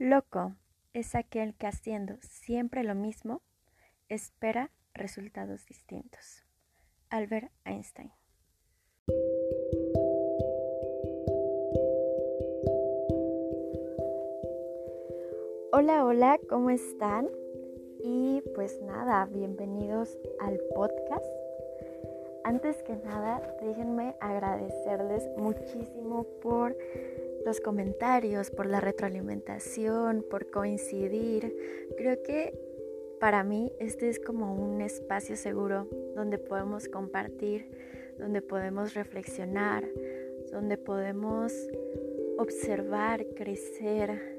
Loco 0.00 0.54
es 0.92 1.16
aquel 1.16 1.56
que 1.56 1.66
haciendo 1.66 2.18
siempre 2.20 2.84
lo 2.84 2.94
mismo 2.94 3.42
espera 4.08 4.70
resultados 4.94 5.66
distintos. 5.66 6.44
Albert 7.10 7.50
Einstein. 7.64 8.12
Hola, 15.72 16.04
hola, 16.04 16.38
¿cómo 16.48 16.70
están? 16.70 17.28
Y 17.98 18.40
pues 18.54 18.80
nada, 18.80 19.26
bienvenidos 19.26 20.16
al 20.38 20.60
podcast. 20.76 21.26
Antes 22.44 22.84
que 22.84 22.94
nada, 22.94 23.52
déjenme 23.60 24.14
agradecerles 24.20 25.28
muchísimo 25.36 26.24
por 26.40 26.76
los 27.44 27.60
comentarios, 27.60 28.50
por 28.50 28.66
la 28.66 28.80
retroalimentación, 28.80 30.24
por 30.28 30.50
coincidir. 30.50 31.54
Creo 31.96 32.22
que 32.22 32.58
para 33.20 33.42
mí 33.44 33.72
este 33.78 34.08
es 34.08 34.20
como 34.20 34.54
un 34.54 34.80
espacio 34.80 35.36
seguro 35.36 35.88
donde 36.14 36.38
podemos 36.38 36.88
compartir, 36.88 37.70
donde 38.18 38.42
podemos 38.42 38.94
reflexionar, 38.94 39.84
donde 40.52 40.76
podemos 40.76 41.52
observar, 42.38 43.26
crecer. 43.34 44.38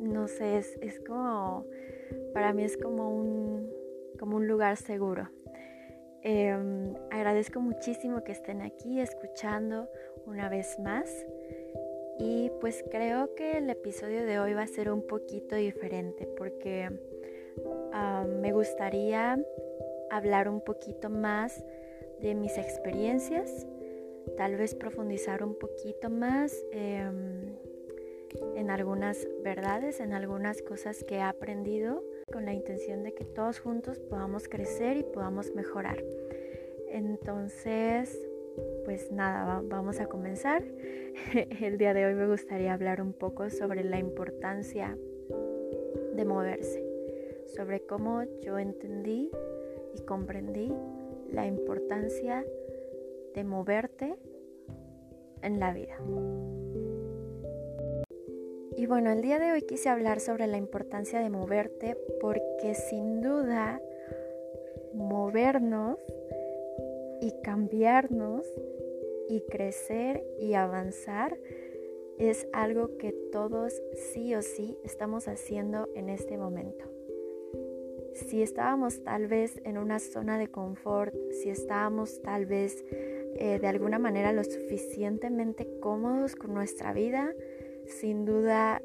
No 0.00 0.28
sé, 0.28 0.58
es, 0.58 0.78
es 0.82 1.00
como, 1.00 1.64
para 2.34 2.52
mí 2.52 2.64
es 2.64 2.76
como 2.76 3.10
un, 3.10 3.70
como 4.18 4.36
un 4.36 4.46
lugar 4.46 4.76
seguro. 4.76 5.28
Em, 6.28 6.94
agradezco 7.10 7.60
muchísimo 7.60 8.24
que 8.24 8.32
estén 8.32 8.60
aquí 8.60 9.00
escuchando 9.00 9.88
una 10.26 10.48
vez 10.48 10.76
más. 10.80 11.08
Y 12.18 12.50
pues 12.60 12.84
creo 12.90 13.34
que 13.34 13.58
el 13.58 13.68
episodio 13.68 14.24
de 14.24 14.38
hoy 14.38 14.54
va 14.54 14.62
a 14.62 14.66
ser 14.66 14.90
un 14.90 15.06
poquito 15.06 15.56
diferente 15.56 16.26
porque 16.26 16.90
me 18.40 18.52
gustaría 18.52 19.38
hablar 20.10 20.48
un 20.48 20.60
poquito 20.60 21.10
más 21.10 21.64
de 22.20 22.34
mis 22.34 22.56
experiencias, 22.58 23.66
tal 24.36 24.56
vez 24.56 24.74
profundizar 24.74 25.42
un 25.42 25.58
poquito 25.58 26.10
más 26.10 26.54
em, 26.72 27.56
en 28.54 28.70
algunas 28.70 29.26
verdades, 29.42 30.00
en 30.00 30.12
algunas 30.12 30.62
cosas 30.62 31.04
que 31.04 31.16
he 31.16 31.22
aprendido 31.22 32.02
con 32.32 32.44
la 32.44 32.52
intención 32.52 33.02
de 33.02 33.14
que 33.14 33.24
todos 33.24 33.60
juntos 33.60 33.98
podamos 33.98 34.48
crecer 34.48 34.96
y 34.96 35.02
podamos 35.02 35.54
mejorar. 35.54 36.02
Entonces, 36.88 38.18
pues 38.86 39.10
nada, 39.10 39.60
vamos 39.64 39.98
a 39.98 40.06
comenzar. 40.06 40.62
El 41.60 41.76
día 41.76 41.92
de 41.92 42.06
hoy 42.06 42.14
me 42.14 42.28
gustaría 42.28 42.72
hablar 42.72 43.02
un 43.02 43.12
poco 43.12 43.50
sobre 43.50 43.82
la 43.82 43.98
importancia 43.98 44.96
de 46.14 46.24
moverse, 46.24 46.84
sobre 47.56 47.84
cómo 47.84 48.22
yo 48.42 48.60
entendí 48.60 49.28
y 49.92 50.02
comprendí 50.02 50.72
la 51.32 51.46
importancia 51.46 52.44
de 53.34 53.42
moverte 53.42 54.14
en 55.42 55.58
la 55.58 55.74
vida. 55.74 55.96
Y 58.76 58.86
bueno, 58.86 59.10
el 59.10 59.20
día 59.20 59.40
de 59.40 59.50
hoy 59.50 59.62
quise 59.62 59.88
hablar 59.88 60.20
sobre 60.20 60.46
la 60.46 60.58
importancia 60.58 61.18
de 61.18 61.28
moverte 61.28 61.98
porque 62.20 62.76
sin 62.76 63.20
duda 63.20 63.80
movernos 64.94 65.98
y 67.26 67.32
cambiarnos 67.42 68.46
y 69.28 69.40
crecer 69.50 70.22
y 70.38 70.54
avanzar 70.54 71.36
es 72.18 72.46
algo 72.52 72.98
que 72.98 73.10
todos 73.32 73.72
sí 74.12 74.32
o 74.36 74.42
sí 74.42 74.78
estamos 74.84 75.26
haciendo 75.26 75.88
en 75.96 76.08
este 76.08 76.38
momento. 76.38 76.84
Si 78.14 78.42
estábamos 78.42 79.02
tal 79.02 79.26
vez 79.26 79.60
en 79.64 79.76
una 79.76 79.98
zona 79.98 80.38
de 80.38 80.46
confort, 80.46 81.12
si 81.32 81.50
estábamos 81.50 82.22
tal 82.22 82.46
vez 82.46 82.84
eh, 82.92 83.58
de 83.60 83.66
alguna 83.66 83.98
manera 83.98 84.32
lo 84.32 84.44
suficientemente 84.44 85.68
cómodos 85.80 86.36
con 86.36 86.54
nuestra 86.54 86.92
vida, 86.92 87.34
sin 87.86 88.24
duda 88.24 88.80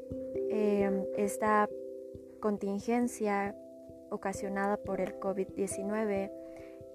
em, 0.50 1.04
esta 1.16 1.70
contingencia 2.40 3.54
ocasionada 4.10 4.78
por 4.78 5.00
el 5.00 5.14
COVID-19 5.20 6.41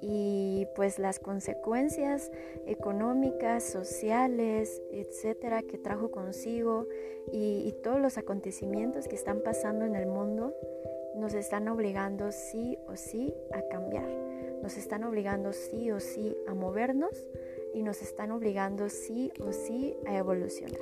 y 0.01 0.67
pues 0.75 0.99
las 0.99 1.19
consecuencias 1.19 2.31
económicas, 2.65 3.63
sociales, 3.63 4.81
etcétera, 4.91 5.63
que 5.63 5.77
trajo 5.77 6.11
consigo 6.11 6.87
y, 7.31 7.67
y, 7.67 7.71
todos 7.83 7.99
los 7.99 8.17
acontecimientos 8.17 9.07
que 9.07 9.15
están 9.15 9.41
pasando 9.41 9.85
en 9.85 9.95
el 9.95 10.07
mundo 10.07 10.55
nos 11.15 11.33
están 11.33 11.67
obligando 11.67 12.31
sí 12.31 12.77
o 12.87 12.95
sí 12.95 13.33
a 13.51 13.61
cambiar, 13.69 14.07
nos 14.61 14.77
están 14.77 15.03
obligando 15.03 15.51
sí 15.51 15.91
o 15.91 15.99
sí 15.99 16.37
a 16.47 16.53
movernos 16.53 17.27
y 17.73 17.81
nos 17.83 18.01
están 18.01 18.31
obligando 18.31 18.89
sí 18.89 19.31
o 19.39 19.51
sí 19.51 19.95
a 20.05 20.15
evolucionar. 20.17 20.79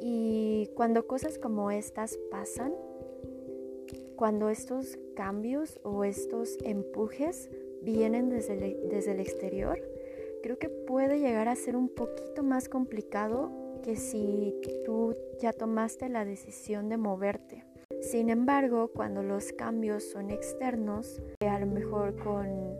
Y 0.00 0.70
cuando 0.74 1.06
cosas 1.06 1.38
como 1.38 1.70
estas 1.70 2.16
pasan, 2.30 2.74
cuando 4.16 4.50
estos 4.50 4.98
cambios 5.14 5.80
o 5.82 6.04
estos 6.04 6.58
empujes 6.62 7.50
vienen 7.82 8.28
desde 8.28 8.54
el, 8.54 8.88
desde 8.88 9.12
el 9.12 9.20
exterior, 9.20 9.80
creo 10.42 10.58
que 10.58 10.68
puede 10.68 11.18
llegar 11.18 11.48
a 11.48 11.56
ser 11.56 11.76
un 11.76 11.88
poquito 11.88 12.42
más 12.42 12.68
complicado 12.68 13.50
que 13.82 13.96
si 13.96 14.54
tú 14.84 15.16
ya 15.38 15.52
tomaste 15.52 16.08
la 16.08 16.24
decisión 16.24 16.88
de 16.88 16.96
moverte. 16.96 17.64
Sin 18.00 18.30
embargo, 18.30 18.90
cuando 18.94 19.22
los 19.22 19.52
cambios 19.52 20.04
son 20.04 20.30
externos, 20.30 21.20
a 21.40 21.58
lo 21.58 21.66
mejor 21.66 22.16
con, 22.16 22.76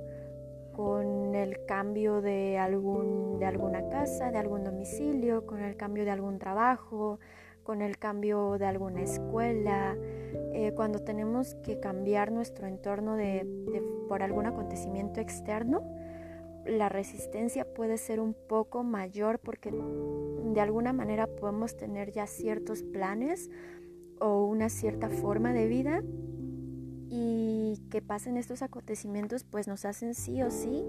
con 0.73 1.35
el 1.35 1.65
cambio 1.67 2.23
de, 2.23 2.59
algún, 2.59 3.39
de 3.39 3.47
alguna 3.47 3.89
casa, 3.89 4.31
de 4.31 4.39
algún 4.39 4.65
domicilio, 4.65 5.47
con 5.47 5.61
el 5.61 5.77
cambio 5.77 6.05
de 6.05 6.11
algún 6.11 6.39
trabajo, 6.39 7.19
con 7.63 7.83
el 7.83 7.99
cambio 7.99 8.57
de 8.59 8.67
alguna 8.67 9.03
escuela, 9.03 9.97
eh, 10.55 10.73
cuando 10.75 11.01
tenemos 11.01 11.55
que 11.57 11.79
cambiar 11.81 12.33
nuestro 12.33 12.67
entorno 12.67 13.17
de, 13.17 13.47
por 14.11 14.25
algún 14.25 14.45
acontecimiento 14.45 15.21
externo, 15.21 15.85
la 16.67 16.89
resistencia 16.89 17.65
puede 17.65 17.97
ser 17.97 18.19
un 18.19 18.35
poco 18.35 18.83
mayor 18.83 19.39
porque 19.39 19.71
de 19.71 20.61
alguna 20.61 20.93
manera 20.93 21.29
podemos 21.29 21.77
tener 21.77 22.11
ya 22.11 22.27
ciertos 22.27 22.83
planes 22.83 23.51
o 24.19 24.47
una 24.47 24.69
cierta 24.69 25.11
forma 25.11 25.53
de 25.53 25.69
vida 25.69 26.03
y 27.09 27.81
que 27.89 28.03
pasen 28.03 28.37
estos 28.37 28.63
acontecimientos 28.63 29.45
pues 29.45 29.69
nos 29.69 29.85
hacen 29.85 30.17
sí 30.17 30.43
o 30.43 30.51
sí 30.51 30.85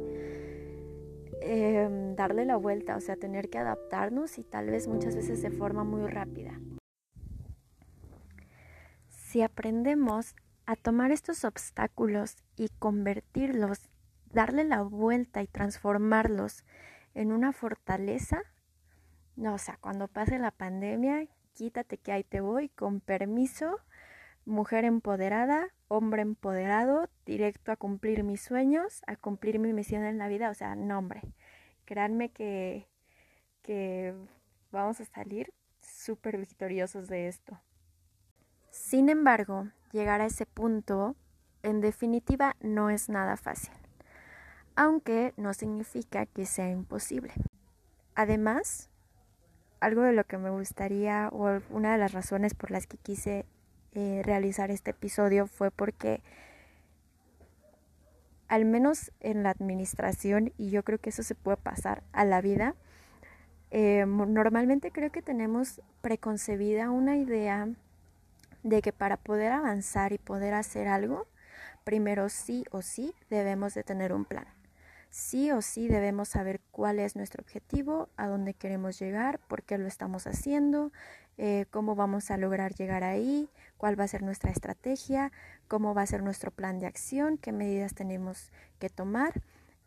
em, 1.44 2.16
darle 2.16 2.46
la 2.46 2.56
vuelta, 2.58 2.96
o 2.96 3.02
sea, 3.02 3.18
tener 3.18 3.52
que 3.52 3.60
adaptarnos 3.60 4.40
y 4.40 4.44
tal 4.44 4.72
vez 4.72 4.88
muchas 4.88 5.16
veces 5.16 5.44
de 5.44 5.52
forma 5.52 5.84
muy 5.84 6.08
rápida. 6.10 6.60
Si 9.10 9.44
aprendemos 9.44 10.34
a 10.72 10.78
tomar 10.78 11.12
estos 11.12 11.44
obstáculos 11.44 12.38
y 12.56 12.70
convertirlos, 12.80 13.90
darle 14.32 14.64
la 14.64 14.84
vuelta 14.84 15.44
y 15.44 15.48
transformarlos 15.48 16.64
en 17.14 17.34
una 17.34 17.52
fortaleza, 17.52 18.42
no, 19.36 19.56
o 19.56 19.58
sea, 19.58 19.78
cuando 19.82 20.08
pase 20.08 20.40
la 20.40 20.52
pandemia, 20.52 21.28
quítate 21.52 21.98
que 21.98 22.14
ahí 22.14 22.24
te 22.24 22.40
voy, 22.40 22.70
con 22.70 23.02
permiso, 23.02 23.80
mujer 24.46 24.86
empoderada, 24.86 25.68
hombre 25.90 26.22
empoderado, 26.22 27.10
directo 27.26 27.74
a 27.74 27.76
cumplir 27.76 28.24
mis 28.24 28.40
sueños, 28.40 29.02
a 29.08 29.18
cumplir 29.18 29.60
mi 29.60 29.74
misión 29.74 30.06
en 30.06 30.18
la 30.18 30.30
vida, 30.30 30.50
o 30.50 30.54
sea, 30.54 30.76
no 30.76 31.00
hombre, 31.00 31.22
créanme 31.84 32.32
que, 32.32 32.88
que 33.62 34.16
vamos 34.72 35.02
a 35.02 35.06
salir 35.06 35.52
súper 35.82 36.38
victoriosos 36.38 37.10
de 37.10 37.28
esto. 37.28 37.60
Sin 38.70 39.10
embargo, 39.10 39.68
llegar 39.92 40.22
a 40.22 40.26
ese 40.26 40.46
punto, 40.46 41.16
en 41.64 41.82
definitiva, 41.82 42.56
no 42.62 42.90
es 42.90 43.10
nada 43.10 43.38
fácil, 43.38 43.74
aunque 44.76 45.34
no 45.38 45.54
significa 45.54 46.26
que 46.26 46.46
sea 46.46 46.70
imposible. 46.70 47.34
Además, 48.16 48.90
algo 49.80 50.02
de 50.04 50.14
lo 50.14 50.24
que 50.24 50.38
me 50.38 50.50
gustaría, 50.50 51.30
o 51.32 51.60
una 51.70 51.94
de 51.94 51.98
las 51.98 52.14
razones 52.14 52.54
por 52.54 52.72
las 52.72 52.88
que 52.88 52.98
quise 52.98 53.46
eh, 53.94 54.22
realizar 54.24 54.72
este 54.72 54.92
episodio 54.92 55.48
fue 55.48 55.72
porque 55.72 56.22
al 58.48 58.66
menos 58.66 59.12
en 59.22 59.44
la 59.44 59.50
administración, 59.50 60.52
y 60.58 60.72
yo 60.72 60.84
creo 60.84 61.00
que 61.00 61.10
eso 61.10 61.24
se 61.24 61.36
puede 61.36 61.56
pasar 61.56 62.04
a 62.12 62.26
la 62.26 62.42
vida, 62.42 62.76
eh, 63.72 64.06
normalmente 64.06 64.92
creo 64.92 65.10
que 65.10 65.22
tenemos 65.22 65.82
preconcebida 66.02 66.92
una 66.92 67.16
idea 67.16 67.70
de 68.64 68.82
que 68.82 68.94
para 68.94 69.18
poder 69.18 69.52
avanzar 69.52 70.14
y 70.14 70.18
poder 70.18 70.54
hacer 70.54 70.88
algo, 70.88 71.28
primero 71.84 72.30
sí 72.30 72.66
o 72.72 72.82
sí 72.82 73.14
debemos 73.30 73.74
de 73.74 73.84
tener 73.84 74.14
un 74.14 74.26
plan. 74.26 74.48
sí 75.10 75.52
o 75.52 75.62
sí 75.62 75.90
debemos 75.90 76.30
saber 76.30 76.62
cuál 76.72 76.98
es 76.98 77.18
nuestro 77.18 77.42
objetivo, 77.42 78.08
a 78.16 78.28
dónde 78.28 78.54
queremos 78.54 78.98
llegar, 78.98 79.40
por 79.40 79.62
qué 79.64 79.78
lo 79.78 79.86
estamos 79.86 80.26
haciendo, 80.26 80.94
eh, 81.38 81.66
cómo 81.70 81.96
vamos 81.96 82.32
a 82.32 82.38
lograr 82.38 82.74
llegar 82.74 83.04
ahí, 83.04 83.50
cuál 83.78 84.00
va 84.00 84.06
a 84.06 84.08
ser 84.08 84.24
nuestra 84.24 84.52
estrategia, 84.52 85.34
cómo 85.68 85.94
va 85.94 86.04
a 86.04 86.06
ser 86.06 86.24
nuestro 86.24 86.52
plan 86.52 86.80
de 86.80 86.88
acción, 86.88 87.38
qué 87.38 87.52
medidas 87.52 87.94
tenemos 87.94 88.52
que 88.80 88.90
tomar, 88.90 89.42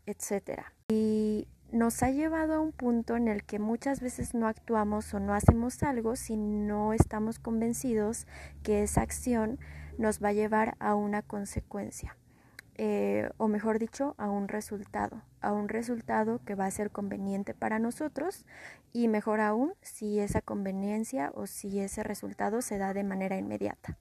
etc. 0.04 0.64
Y 0.88 1.48
nos 1.74 2.04
ha 2.04 2.10
llevado 2.10 2.54
a 2.54 2.60
un 2.60 2.70
punto 2.70 3.16
en 3.16 3.26
el 3.26 3.42
que 3.42 3.58
muchas 3.58 4.00
veces 4.00 4.32
no 4.32 4.46
actuamos 4.46 5.12
o 5.12 5.18
no 5.18 5.34
hacemos 5.34 5.82
algo 5.82 6.14
si 6.14 6.36
no 6.36 6.92
estamos 6.92 7.40
convencidos 7.40 8.28
que 8.62 8.84
esa 8.84 9.02
acción 9.02 9.58
nos 9.98 10.22
va 10.22 10.28
a 10.28 10.34
llevar 10.34 10.76
a 10.78 10.94
una 10.94 11.22
consecuencia. 11.22 12.16
Eh, 12.76 13.28
o 13.38 13.48
mejor 13.48 13.80
dicho, 13.80 14.14
a 14.18 14.30
un 14.30 14.46
resultado, 14.46 15.22
a 15.40 15.52
un 15.52 15.68
resultado 15.68 16.40
que 16.44 16.54
va 16.54 16.66
a 16.66 16.70
ser 16.70 16.92
conveniente 16.92 17.54
para 17.54 17.80
nosotros 17.80 18.46
y 18.92 19.08
mejor 19.08 19.40
aún 19.40 19.74
si 19.82 20.20
esa 20.20 20.42
conveniencia 20.42 21.32
o 21.34 21.48
si 21.48 21.80
ese 21.80 22.04
resultado 22.04 22.62
se 22.62 22.78
da 22.78 22.94
de 22.94 23.02
manera 23.02 23.36
inmediata. 23.36 23.98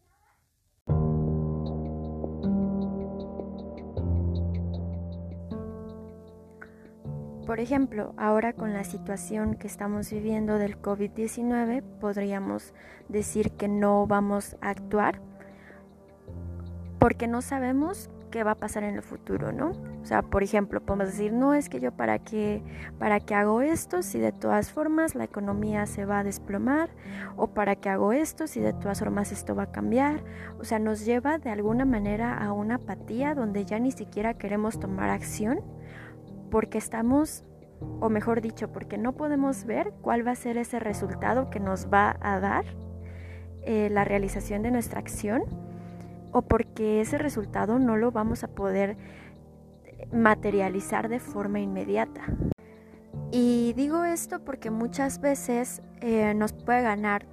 Por 7.46 7.60
ejemplo, 7.60 8.14
ahora 8.16 8.54
con 8.54 8.72
la 8.72 8.86
situación 8.86 9.56
que 9.56 9.68
estamos 9.68 10.10
viviendo 10.10 10.58
del 10.58 10.82
COVID-19, 10.82 11.84
podríamos 12.00 12.74
decir 13.10 13.52
que 13.52 13.68
no 13.68 14.08
vamos 14.08 14.56
a 14.62 14.70
actuar 14.70 15.20
porque 17.00 17.28
no 17.28 17.42
sabemos 17.42 18.10
qué 18.32 18.46
va 18.46 18.52
a 18.52 18.56
pasar 18.56 18.84
en 18.84 18.96
el 18.96 19.02
futuro, 19.02 19.52
¿no? 19.52 19.72
O 20.02 20.06
sea, 20.06 20.22
por 20.22 20.42
ejemplo, 20.42 20.80
podemos 20.80 21.08
decir, 21.08 21.34
no 21.34 21.54
es 21.54 21.68
que 21.68 21.82
yo 21.82 21.92
para 21.92 22.18
qué, 22.18 22.64
para 22.98 23.20
qué 23.20 23.36
hago 23.36 23.62
esto 23.62 24.04
si 24.04 24.20
de 24.20 24.32
todas 24.32 24.72
formas 24.72 25.14
la 25.14 25.26
economía 25.26 25.86
se 25.86 26.06
va 26.06 26.20
a 26.20 26.24
desplomar, 26.24 26.92
o 27.36 27.48
para 27.48 27.76
qué 27.76 27.90
hago 27.90 28.14
esto 28.14 28.48
si 28.48 28.62
de 28.62 28.72
todas 28.72 29.00
formas 29.00 29.34
esto 29.34 29.54
va 29.54 29.64
a 29.64 29.72
cambiar. 29.74 30.24
O 30.60 30.64
sea, 30.64 30.80
nos 30.80 31.04
lleva 31.04 31.40
de 31.40 31.50
alguna 31.50 31.84
manera 31.84 32.38
a 32.38 32.54
una 32.54 32.76
apatía 32.76 33.36
donde 33.36 33.66
ya 33.66 33.80
ni 33.80 33.92
siquiera 33.92 34.34
queremos 34.34 34.80
tomar 34.80 35.10
acción 35.10 35.60
porque 36.54 36.78
estamos, 36.78 37.44
o 38.00 38.10
mejor 38.10 38.40
dicho, 38.40 38.72
porque 38.72 39.00
no 39.00 39.14
podemos 39.14 39.66
ver 39.66 39.92
cuál 40.04 40.26
va 40.26 40.34
a 40.34 40.36
ser 40.36 40.58
ese 40.58 40.78
resultado 40.78 41.50
que 41.50 41.60
nos 41.60 41.92
va 41.92 42.16
a 42.22 42.40
dar 42.40 42.64
eh, 43.64 43.90
la 43.90 44.04
realización 44.04 44.62
de 44.62 44.70
nuestra 44.70 45.00
acción 45.00 45.42
o 46.32 46.44
porque 46.44 47.02
ese 47.02 47.18
resultado 47.18 47.80
no 47.80 47.98
lo 47.98 48.12
vamos 48.12 48.44
a 48.44 48.50
poder 48.50 48.98
materializar 50.12 51.10
de 51.10 51.20
forma 51.20 51.60
inmediata. 51.60 52.22
Y 53.32 53.74
digo 53.76 54.04
esto 54.04 54.46
porque 54.46 54.70
muchas 54.70 55.22
veces 55.22 55.82
eh, 56.02 56.36
nos 56.36 56.54
puede 56.54 56.84
ganar, 56.84 57.26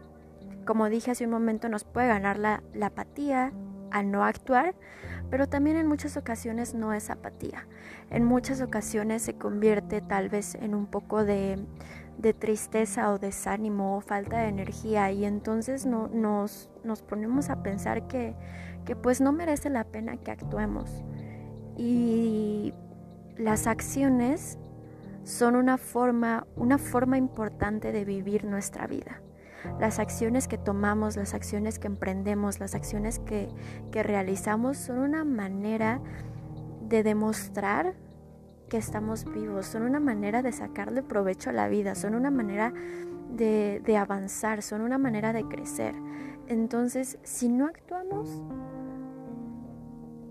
como 0.65 0.89
dije 0.89 1.11
hace 1.11 1.27
un 1.27 1.33
momento, 1.33 1.69
nos 1.69 1.85
puede 1.85 2.09
ganar 2.09 2.39
la, 2.39 2.63
apatía 2.81 3.53
al 3.91 4.11
no 4.11 4.25
actuar, 4.25 4.75
pero 5.31 5.49
también 5.49 5.77
en 5.77 5.87
muchas 5.87 6.17
ocasiones 6.17 6.75
no 6.75 6.93
es 6.93 7.11
apatía. 7.11 7.67
En 8.11 8.25
muchas 8.25 8.61
ocasiones 8.61 9.23
se 9.23 9.35
convierte 9.35 10.01
tal 10.01 10.29
vez 10.29 10.55
en 10.57 10.75
un 10.75 10.87
poco 10.87 11.25
de, 11.25 11.65
tristeza 12.39 13.13
o 13.13 13.19
desánimo 13.19 13.97
o 13.97 14.01
falta 14.03 14.41
de 14.41 14.49
energía 14.49 15.11
y 15.11 15.25
entonces 15.25 15.87
no, 15.87 16.09
nos, 16.09 16.69
nos 16.85 17.01
ponemos 17.01 17.49
a 17.49 17.63
pensar 17.63 18.07
que 18.09 18.35
que 18.85 18.97
pues 18.97 19.21
no 19.21 19.33
merece 19.33 19.71
la 19.71 19.85
pena 19.85 20.17
que 20.17 20.31
actuemos. 20.31 21.05
Y 21.77 22.75
las 23.37 23.67
acciones 23.67 24.59
son 25.25 25.57
una 25.57 25.79
forma, 25.79 26.47
una 26.57 26.79
forma 26.79 27.17
importante 27.19 27.93
de 27.93 28.05
vivir 28.05 28.45
nuestra 28.45 28.87
vida. 28.87 29.23
Las 29.79 29.99
acciones 29.99 30.49
que 30.49 30.59
tomamos, 30.59 31.17
las 31.17 31.35
acciones 31.35 31.79
que 31.79 31.87
emprendemos, 31.87 32.61
las 32.61 32.75
acciones 32.75 33.19
que, 33.19 33.49
que 33.91 34.03
realizamos 34.03 34.77
son 34.77 34.99
una 34.99 35.25
manera 35.25 36.01
de 36.89 37.03
demostrar 37.03 37.95
que 38.69 38.77
estamos 38.77 39.25
vivos, 39.25 39.67
son 39.67 39.83
una 39.83 40.01
manera 40.01 40.43
de 40.43 40.53
sacarle 40.53 41.03
provecho 41.03 41.51
a 41.51 41.53
la 41.53 41.69
vida, 41.69 41.95
son 41.95 42.15
una 42.15 42.31
manera 42.31 42.73
de, 43.31 43.83
de 43.85 43.97
avanzar, 43.97 44.63
son 44.63 44.81
una 44.81 44.99
manera 44.99 45.33
de 45.33 45.45
crecer. 45.45 45.95
Entonces, 46.47 47.19
si 47.23 47.49
no 47.49 47.67
actuamos, 47.67 48.43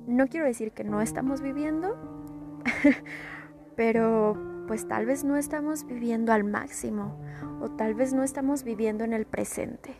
no 0.07 0.27
quiero 0.27 0.45
decir 0.45 0.71
que 0.71 0.83
no 0.83 1.01
estamos 1.01 1.41
viviendo, 1.41 1.95
pero 3.75 4.35
pues 4.69 4.87
tal 4.87 5.07
vez 5.07 5.23
no 5.23 5.35
estamos 5.35 5.83
viviendo 5.87 6.31
al 6.31 6.43
máximo 6.43 7.19
o 7.59 7.71
tal 7.71 7.95
vez 7.95 8.13
no 8.13 8.21
estamos 8.21 8.63
viviendo 8.63 9.03
en 9.03 9.13
el 9.13 9.25
presente. 9.25 9.95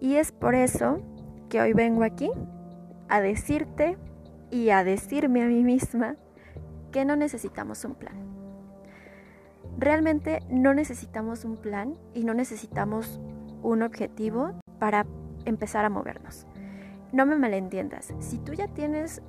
Y 0.00 0.14
es 0.14 0.32
por 0.32 0.54
eso 0.54 1.02
que 1.50 1.60
hoy 1.60 1.74
vengo 1.74 2.02
aquí 2.02 2.30
a 3.10 3.20
decirte 3.20 3.98
y 4.50 4.70
a 4.70 4.84
decirme 4.84 5.42
a 5.42 5.48
mí 5.48 5.62
misma 5.64 6.16
que 6.92 7.04
no 7.04 7.14
necesitamos 7.14 7.84
un 7.84 7.96
plan. 7.96 8.16
Realmente 9.76 10.40
no 10.48 10.72
necesitamos 10.72 11.44
un 11.44 11.58
plan 11.58 11.98
y 12.14 12.24
no 12.24 12.32
necesitamos 12.32 13.20
un 13.62 13.82
objetivo 13.82 14.58
para 14.78 15.04
empezar 15.44 15.84
a 15.84 15.90
movernos. 15.90 16.46
No 17.12 17.26
me 17.26 17.36
malentiendas, 17.36 18.14
si 18.18 18.38
tú 18.38 18.54
ya 18.54 18.68
tienes 18.68 19.20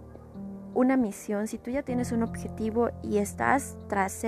una 0.73 0.97
misión, 0.97 1.47
si 1.47 1.57
tú 1.57 1.71
ya 1.71 1.83
tienes 1.83 2.11
un 2.11 2.23
objetivo 2.23 2.89
y 3.03 3.17
estás 3.17 3.77
tras, 3.87 4.23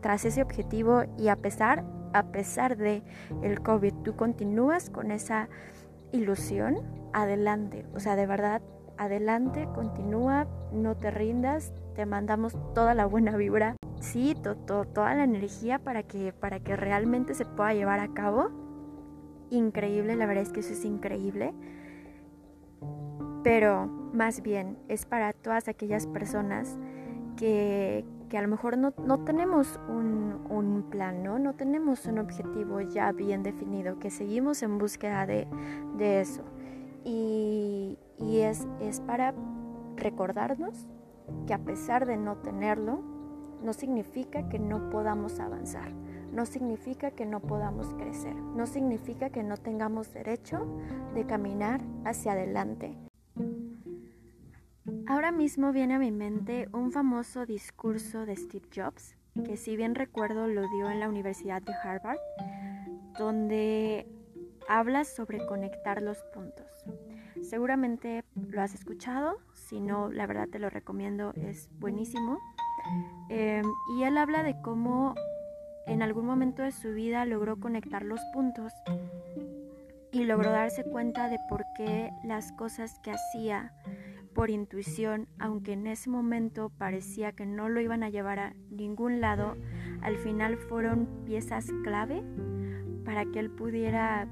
tras 0.00 0.24
ese 0.24 0.42
objetivo 0.42 1.04
y 1.18 1.28
a 1.28 1.36
pesar, 1.36 1.84
a 2.12 2.24
pesar 2.24 2.76
de 2.76 3.02
el 3.42 3.60
COVID, 3.60 3.94
tú 4.04 4.16
continúas 4.16 4.90
con 4.90 5.10
esa 5.10 5.48
ilusión, 6.12 6.76
adelante, 7.12 7.86
o 7.94 8.00
sea, 8.00 8.16
de 8.16 8.26
verdad, 8.26 8.62
adelante, 8.96 9.68
continúa, 9.74 10.46
no 10.72 10.96
te 10.96 11.10
rindas, 11.10 11.72
te 11.94 12.06
mandamos 12.06 12.56
toda 12.74 12.94
la 12.94 13.06
buena 13.06 13.36
vibra, 13.36 13.76
sí, 14.00 14.36
toda 14.66 15.14
la 15.14 15.24
energía 15.24 15.78
para 15.78 16.02
que, 16.02 16.32
para 16.32 16.60
que 16.60 16.76
realmente 16.76 17.34
se 17.34 17.44
pueda 17.44 17.74
llevar 17.74 18.00
a 18.00 18.12
cabo. 18.12 18.50
Increíble, 19.50 20.16
la 20.16 20.26
verdad 20.26 20.42
es 20.42 20.52
que 20.52 20.60
eso 20.60 20.72
es 20.72 20.84
increíble, 20.84 21.54
pero 23.44 23.86
más 24.12 24.42
bien 24.42 24.78
es 24.88 25.04
para 25.04 25.32
todas 25.34 25.68
aquellas 25.68 26.06
personas 26.06 26.78
que, 27.36 28.04
a 28.34 28.42
lo 28.42 28.48
mejor 28.48 28.76
no, 28.78 28.90
tenemos 29.20 29.78
un, 29.88 30.86
plan, 30.90 31.22
¿no? 31.22 31.38
no 31.38 31.54
tenemos 31.54 32.06
un 32.06 32.18
objetivo 32.18 32.80
ya 32.80 33.12
bien 33.12 33.42
definido, 33.42 33.98
que 34.00 34.10
seguimos 34.10 34.62
en 34.62 34.78
búsqueda 34.78 35.26
de, 35.26 35.46
eso. 36.20 36.42
Y, 37.04 37.98
y 38.18 38.38
es, 38.38 38.66
es 38.80 39.00
para 39.00 39.34
recordarnos 39.96 40.86
que 41.46 41.54
a 41.54 41.58
pesar 41.58 42.06
de 42.06 42.16
no 42.16 42.36
tenerlo, 42.38 43.02
no 43.62 43.72
significa 43.72 44.48
que 44.48 44.58
no 44.58 44.90
podamos 44.90 45.38
avanzar 45.38 45.92
no 46.32 46.46
significa 46.46 47.12
que 47.12 47.26
no 47.26 47.38
podamos 47.38 47.94
crecer, 47.94 48.34
no 48.34 48.66
significa 48.66 49.30
que 49.30 49.44
no 49.44 49.56
tengamos 49.56 50.12
derecho 50.12 50.66
de 51.14 51.24
caminar 51.26 51.80
hacia 52.04 52.32
adelante. 52.32 52.98
Ahora 55.06 55.32
mismo 55.32 55.72
viene 55.72 55.94
a 55.94 55.98
mi 55.98 56.10
mente 56.10 56.68
un 56.72 56.90
famoso 56.90 57.44
discurso 57.44 58.24
de 58.24 58.36
Steve 58.36 58.66
Jobs, 58.74 59.16
que 59.44 59.58
si 59.58 59.76
bien 59.76 59.94
recuerdo 59.94 60.46
lo 60.46 60.62
dio 60.68 60.90
en 60.90 60.98
la 60.98 61.10
Universidad 61.10 61.60
de 61.60 61.74
Harvard, 61.74 62.18
donde 63.18 64.06
habla 64.66 65.04
sobre 65.04 65.44
conectar 65.44 66.00
los 66.00 66.18
puntos. 66.32 66.66
Seguramente 67.42 68.24
lo 68.34 68.62
has 68.62 68.74
escuchado, 68.74 69.36
si 69.52 69.80
no, 69.80 70.10
la 70.10 70.26
verdad 70.26 70.48
te 70.48 70.58
lo 70.58 70.70
recomiendo, 70.70 71.34
es 71.34 71.68
buenísimo. 71.78 72.38
Em, 73.28 73.66
y 73.98 74.04
él 74.04 74.16
habla 74.16 74.42
de 74.42 74.60
cómo 74.62 75.14
en 75.86 76.02
algún 76.02 76.24
momento 76.24 76.62
de 76.62 76.72
su 76.72 76.94
vida 76.94 77.26
logró 77.26 77.60
conectar 77.60 78.02
los 78.04 78.20
puntos 78.32 78.72
y 80.12 80.24
logró 80.24 80.50
darse 80.50 80.84
cuenta 80.84 81.28
de 81.28 81.38
por 81.48 81.64
qué 81.76 82.10
las 82.24 82.52
cosas 82.52 82.98
que 83.00 83.10
hacía 83.10 83.74
por 84.34 84.50
intuición, 84.50 85.28
aunque 85.38 85.72
en 85.72 85.86
ese 85.86 86.10
momento 86.10 86.70
parecía 86.76 87.32
que 87.32 87.46
no 87.46 87.68
lo 87.68 87.80
iban 87.80 88.02
a 88.02 88.10
llevar 88.10 88.38
a 88.38 88.54
ningún 88.70 89.20
lado, 89.20 89.56
al 90.02 90.16
final 90.16 90.56
fueron 90.56 91.08
piezas 91.24 91.66
clave 91.84 92.22
para 93.04 93.24
que 93.26 93.38
él 93.38 93.50
pudiera 93.50 94.28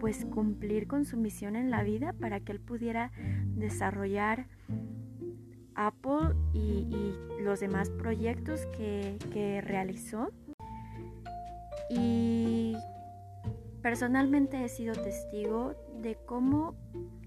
pues 0.00 0.24
cumplir 0.24 0.86
con 0.86 1.04
su 1.04 1.16
misión 1.16 1.56
en 1.56 1.70
la 1.70 1.82
vida, 1.82 2.12
para 2.12 2.40
que 2.40 2.52
él 2.52 2.60
pudiera 2.60 3.10
desarrollar 3.56 4.46
Apple 5.74 6.34
y, 6.52 7.14
los 7.40 7.60
demás 7.60 7.88
proyectos 7.88 8.66
que, 8.76 9.16
que 9.32 9.60
realizó. 9.60 10.30
Y 11.88 12.76
personalmente 13.80 14.62
he 14.62 14.68
sido 14.68 14.92
testigo 14.92 15.74
de 16.02 16.18
cómo, 16.26 16.74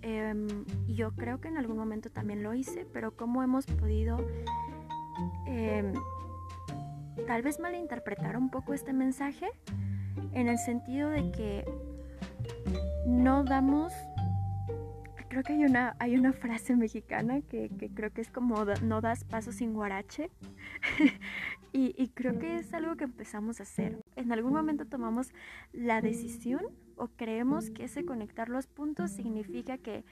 em, 0.01 0.47
yo 0.87 1.11
creo 1.11 1.39
que 1.39 1.47
en 1.47 1.57
algún 1.57 1.77
momento 1.77 2.09
también 2.09 2.43
lo 2.43 2.53
hice, 2.53 2.85
pero 2.91 3.15
cómo 3.15 3.43
hemos 3.43 3.65
podido 3.65 4.25
em, 5.45 5.93
tal 7.27 7.41
vez 7.41 7.59
malinterpretar 7.59 8.37
un 8.37 8.49
poco 8.49 8.73
este 8.73 8.93
mensaje 8.93 9.47
en 10.33 10.47
el 10.47 10.57
sentido 10.57 11.09
de 11.09 11.31
que 11.31 11.65
no 13.05 13.43
damos 13.43 13.93
creo 15.31 15.43
que 15.43 15.53
hay 15.53 15.63
una, 15.63 15.95
hay 15.99 16.17
una 16.17 16.33
frase 16.33 16.75
mexicana 16.75 17.39
que, 17.41 17.71
creo 17.95 18.11
que 18.11 18.19
es 18.19 18.29
como 18.29 18.65
no 18.83 18.99
das 18.99 19.23
paso 19.23 19.53
sin 19.53 19.73
guarache. 19.73 20.29
y, 21.71 22.09
creo 22.09 22.37
que 22.37 22.57
es 22.57 22.73
algo 22.73 22.97
que 22.97 23.05
empezamos 23.05 23.61
a 23.61 23.63
hacer. 23.63 23.97
En 24.17 24.33
algún 24.33 24.51
momento 24.51 24.85
tomamos 24.85 25.31
la 25.71 26.01
decisión 26.01 26.65
o 27.01 27.07
creemos 27.07 27.71
que 27.71 27.85
ese 27.85 28.05
conectar 28.05 28.47
los 28.47 28.67
puntos 28.67 29.09
significa 29.09 29.79
que 29.79 30.05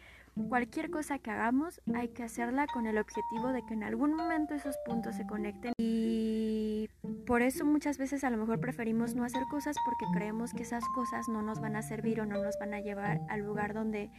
cualquier 0.50 0.90
cosa 0.90 1.20
que 1.20 1.30
hagamos 1.30 1.82
hay 1.94 2.08
que 2.10 2.24
hacerla 2.24 2.66
con 2.66 2.88
el 2.88 2.98
objetivo 2.98 3.50
de 3.50 3.64
que 3.68 3.76
en 3.76 3.84
algún 3.84 4.16
momento 4.16 4.56
esos 4.56 4.76
puntos 4.88 5.16
se 5.16 5.28
conecten. 5.28 5.74
Y 5.78 6.90
por 7.28 7.44
eso 7.44 7.64
muchas 7.64 8.00
veces 8.00 8.24
a 8.24 8.32
lo 8.32 8.38
mejor 8.38 8.60
preferimos 8.60 9.14
no 9.14 9.24
hacer 9.24 9.44
cosas 9.52 9.76
porque 9.86 10.06
creemos 10.18 10.52
que 10.52 10.64
esas 10.64 10.84
cosas 10.96 11.30
no 11.30 11.44
nos 11.44 11.60
van 11.60 11.76
a 11.76 11.84
servir 11.84 12.22
o 12.22 12.26
no 12.26 12.42
nos 12.44 12.58
van 12.58 12.74
a 12.74 12.80
llevar 12.80 13.22
al 13.30 13.42
lugar 13.42 13.76
donde 13.76 14.10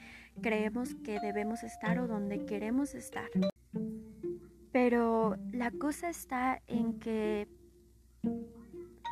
creemos 0.41 0.95
que 0.95 1.19
debemos 1.19 1.65
estar 1.65 1.99
o 1.99 2.07
donde 2.07 2.47
queremos 2.47 2.95
estar. 2.95 3.29
Pero 4.71 5.35
la 5.51 5.73
cosa 5.73 6.09
está 6.09 6.63
en 6.69 7.01
que 7.01 7.49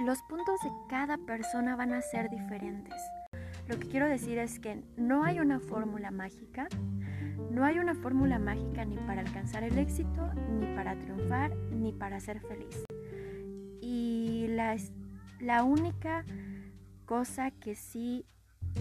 los 0.05 0.23
puntos 0.29 0.61
de 0.63 0.71
cada 0.89 1.19
persona 1.19 1.75
van 1.75 1.93
a 1.93 2.03
ser 2.03 2.31
diferentes. 2.31 2.95
Lo 3.69 3.79
que 3.79 3.87
quiero 3.87 4.09
decir 4.09 4.39
es 4.39 4.59
que 4.59 4.83
no 4.97 5.25
hay 5.25 5.41
una 5.41 5.61
fórmula 5.61 6.11
mágica, 6.11 6.69
no 7.51 7.67
hay 7.67 7.79
una 7.79 7.95
fórmula 7.95 8.39
mágica 8.39 8.87
ni 8.87 8.97
para 8.97 9.21
alcanzar 9.21 9.63
el 9.63 9.77
éxito, 9.77 10.33
ni 10.59 10.75
para 10.75 10.99
triunfar, 10.99 11.55
ni 11.71 11.93
para 11.93 12.19
ser 12.19 12.41
feliz. 12.41 12.85
Y 13.83 14.47
la, 14.49 14.75
la 15.41 15.65
única 15.65 16.25
cosa 17.05 17.51
que 17.51 17.75
sí 17.75 18.25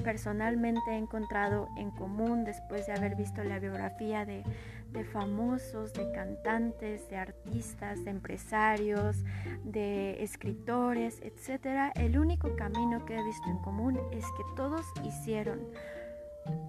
personalmente 0.03 0.91
he 0.91 0.97
encontrado 0.97 1.67
en 1.77 1.91
común 1.91 2.45
después 2.45 2.87
de 2.87 2.93
haber 2.93 3.15
visto 3.15 3.43
la 3.43 3.59
biografía 3.59 4.25
de, 4.25 4.43
famosos, 5.11 5.93
de 5.93 6.11
cantantes, 6.11 7.09
de 7.09 7.17
artistas, 7.17 8.03
de 8.03 8.11
empresarios, 8.11 9.17
de 9.63 10.23
escritores, 10.23 11.21
etc. 11.21 11.91
El 11.95 12.17
único 12.17 12.55
camino 12.55 13.05
que 13.05 13.15
he 13.17 13.23
visto 13.23 13.49
en 13.49 13.57
común 13.59 13.99
es 14.11 14.25
que 14.25 14.43
todos 14.55 14.85
hicieron 15.03 15.59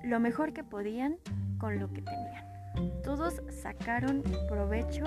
lo 0.03 0.21
mejor 0.21 0.53
que 0.53 0.65
podían 0.65 1.17
con 1.59 1.79
lo 1.79 1.93
que 1.93 2.03
tenían. 2.03 2.49
Todos 3.03 3.43
sacaron 3.51 4.23
provecho 4.49 5.05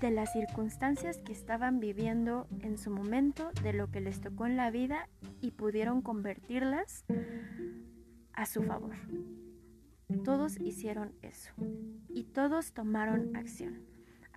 de 0.00 0.10
las 0.10 0.32
circunstancias 0.32 1.18
que 1.18 1.32
estaban 1.32 1.78
viviendo 1.78 2.46
en 2.62 2.78
su 2.78 2.90
momento, 2.90 3.50
de 3.62 3.74
lo 3.74 3.90
que 3.90 4.00
les 4.00 4.20
tocó 4.20 4.46
en 4.46 4.56
la 4.56 4.70
vida 4.70 5.08
y 5.42 5.50
pudieron 5.50 6.00
convertirlas 6.00 7.04
a 8.32 8.46
su 8.46 8.62
favor. 8.62 8.94
Todos 10.24 10.58
hicieron 10.58 11.14
eso 11.22 11.52
y 12.08 12.24
todos 12.24 12.72
tomaron 12.72 13.36
acción 13.36 13.90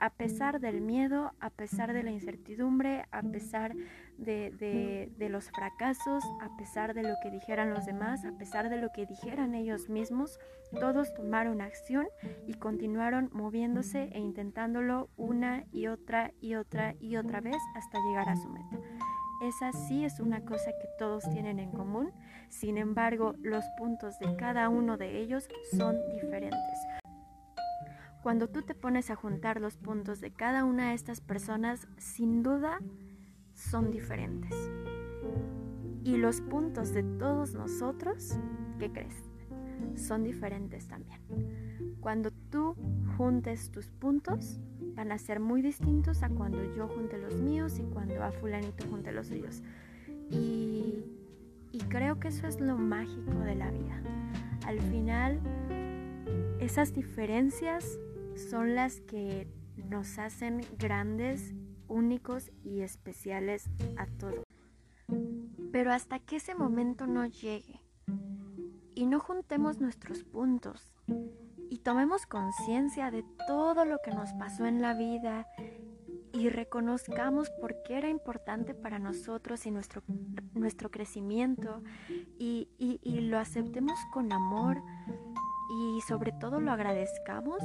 a 0.03 0.09
pesar 0.09 0.59
del 0.59 0.81
miedo, 0.81 1.31
a 1.39 1.49
pesar 1.49 1.93
de 1.93 2.03
la 2.03 2.11
incertidumbre, 2.11 3.05
a 3.11 3.21
pesar 3.21 3.73
de, 4.17 5.15
los 5.29 5.49
fracasos, 5.51 6.23
a 6.41 6.55
pesar 6.57 6.93
de 6.93 7.03
lo 7.03 7.15
que 7.21 7.31
dijeran 7.31 7.69
los 7.69 7.85
demás, 7.85 8.25
a 8.25 8.31
pesar 8.33 8.69
de 8.69 8.81
lo 8.81 8.89
que 8.93 9.05
dijeran 9.05 9.55
ellos 9.55 9.89
mismos, 9.89 10.39
todos 10.79 11.13
tomaron 11.13 11.61
acción 11.61 12.07
y 12.47 12.55
continuaron 12.55 13.29
moviéndose 13.31 14.09
e 14.11 14.19
intentándolo 14.19 15.09
una 15.15 15.65
y 15.71 15.87
otra 15.87 16.33
y 16.41 16.55
otra 16.55 16.95
y 16.99 17.17
otra 17.17 17.41
vez 17.41 17.57
hasta 17.75 17.99
llegar 17.99 18.29
a 18.29 18.35
su 18.35 18.49
meta. 18.49 18.77
Esa 19.43 19.73
sí 19.73 20.05
es 20.05 20.21
una 20.21 20.39
cosa 20.45 20.71
que 20.71 20.87
todos 20.97 21.29
tienen 21.29 21.59
en 21.59 21.69
común, 21.71 22.13
sin 22.47 22.77
embargo 22.77 23.35
los 23.41 23.65
puntos 23.77 24.17
de 24.17 24.37
cada 24.37 24.69
uno 24.69 24.95
de 24.95 25.19
ellos 25.19 25.49
son 25.75 25.97
diferentes. 26.13 26.79
Cuando 28.21 28.47
tú 28.47 28.61
te 28.61 28.73
pones 28.73 29.09
a 29.09 29.15
juntar 29.15 29.59
los 29.59 29.75
puntos 29.75 30.21
de 30.21 30.31
cada 30.31 30.63
una 30.63 30.89
de 30.89 30.95
estas 30.95 31.19
personas, 31.19 31.89
sin 31.97 32.41
duda 32.41 32.79
son 33.53 33.91
diferentes. 33.91 34.55
Y 36.05 36.15
los 36.15 36.39
puntos 36.39 36.93
de 36.93 37.03
todos 37.03 37.53
nosotros, 37.53 38.37
¿qué 38.79 38.93
crees? 38.93 39.29
Son 39.97 40.23
diferentes 40.23 40.87
también. 40.87 41.19
Cuando 41.99 42.31
tú 42.31 42.77
juntes 43.17 43.71
tus 43.71 43.89
puntos, 43.89 44.61
van 44.95 45.11
a 45.11 45.17
ser 45.17 45.39
muy 45.39 45.61
distintos 45.61 46.23
a 46.23 46.29
cuando 46.29 46.63
yo 46.75 46.87
junte 46.87 47.17
los 47.17 47.35
míos 47.35 47.79
y 47.79 47.83
cuando 47.83 48.23
a 48.23 48.31
fulanito 48.31 48.85
junte 48.89 49.11
los 49.11 49.27
suyos. 49.27 49.61
Y, 50.29 51.05
y 51.71 51.79
creo 51.89 52.19
que 52.19 52.29
eso 52.29 52.47
es 52.47 52.59
lo 52.59 52.77
mágico 52.77 53.39
de 53.39 53.55
la 53.55 53.71
vida. 53.71 54.01
Al 54.65 54.79
final, 54.79 55.39
esas 56.59 56.93
diferencias 56.93 57.99
son 58.35 58.75
las 58.75 59.01
que 59.01 59.47
nos 59.89 60.17
hacen 60.19 60.61
grandes, 60.77 61.53
únicos 61.87 62.51
y 62.63 62.81
especiales 62.81 63.69
a 63.97 64.05
todos. 64.05 64.45
Pero 65.71 65.91
hasta 65.91 66.19
que 66.19 66.37
ese 66.37 66.55
momento 66.55 67.07
no 67.07 67.25
llegue 67.25 67.81
y 68.95 69.05
no 69.05 69.19
juntemos 69.19 69.79
nuestros 69.79 70.23
puntos 70.23 70.93
y 71.73 71.79
tomemos 71.79 72.27
conciencia 72.27 73.09
de 73.09 73.25
todo 73.47 73.83
lo 73.83 73.97
que 74.05 74.11
nos 74.11 74.31
pasó 74.33 74.67
en 74.67 74.79
la 74.79 74.93
vida 74.93 75.47
y 76.31 76.49
reconozcamos 76.49 77.49
por 77.49 77.81
qué 77.81 77.97
era 77.97 78.09
importante 78.09 78.75
para 78.75 78.99
nosotros 78.99 79.65
y 79.65 79.71
nuestro, 79.71 80.03
nuestro 80.53 80.91
crecimiento 80.91 81.81
y, 82.37 82.69
y 82.77 83.21
lo 83.21 83.39
aceptemos 83.39 83.97
con 84.11 84.31
amor 84.31 84.83
y 85.71 86.01
sobre 86.01 86.31
todo 86.31 86.61
lo 86.61 86.71
agradezcamos, 86.71 87.57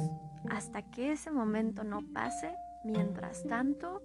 hasta 0.49 0.89
que 0.89 1.11
ese 1.11 1.29
momento 1.29 1.83
no 1.83 1.99
pase. 2.11 2.55
Mientras 2.83 3.43
tanto, 3.43 4.01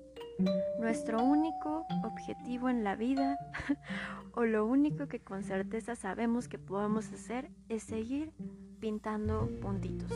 nuestro 0.80 1.22
único 1.22 1.86
objetivo 2.02 2.68
en 2.68 2.84
la 2.84 2.94
vida 2.94 3.38
o 4.34 4.44
lo 4.44 4.66
único 4.66 5.06
que 5.06 5.20
con 5.20 5.44
certeza 5.44 5.94
sabemos 5.94 6.46
que 6.46 6.58
podemos 6.58 7.10
hacer 7.10 7.50
es 7.70 7.84
seguir 7.84 8.34
pintando 8.74 9.48
puntitos. 9.60 10.10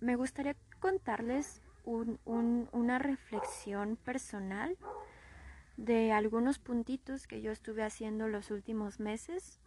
Me 0.00 0.16
gustaría 0.16 0.56
contarles 0.80 1.62
una 1.84 2.98
reflexión 2.98 3.96
personal 3.96 4.76
de 5.76 6.12
algunos 6.12 6.58
puntitos 6.58 7.26
que 7.26 7.40
yo 7.42 7.52
estuve 7.52 7.82
haciendo 7.82 8.28
los 8.28 8.50
últimos 8.50 9.00
meses 9.00 9.60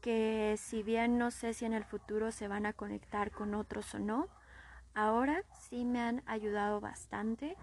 que 0.00 0.56
si 0.58 0.82
bien 0.82 1.18
no 1.18 1.30
sé 1.30 1.54
si 1.54 1.64
en 1.64 1.72
el 1.72 1.84
futuro 1.84 2.30
se 2.32 2.48
van 2.48 2.66
a 2.66 2.72
conectar 2.72 3.30
con 3.30 3.54
otros 3.54 3.94
o 3.94 3.98
no, 3.98 4.28
ahora 4.94 5.42
sí 5.52 5.84
me 5.84 6.00
han 6.00 6.22
ayudado 6.26 6.80
bastante 6.80 7.56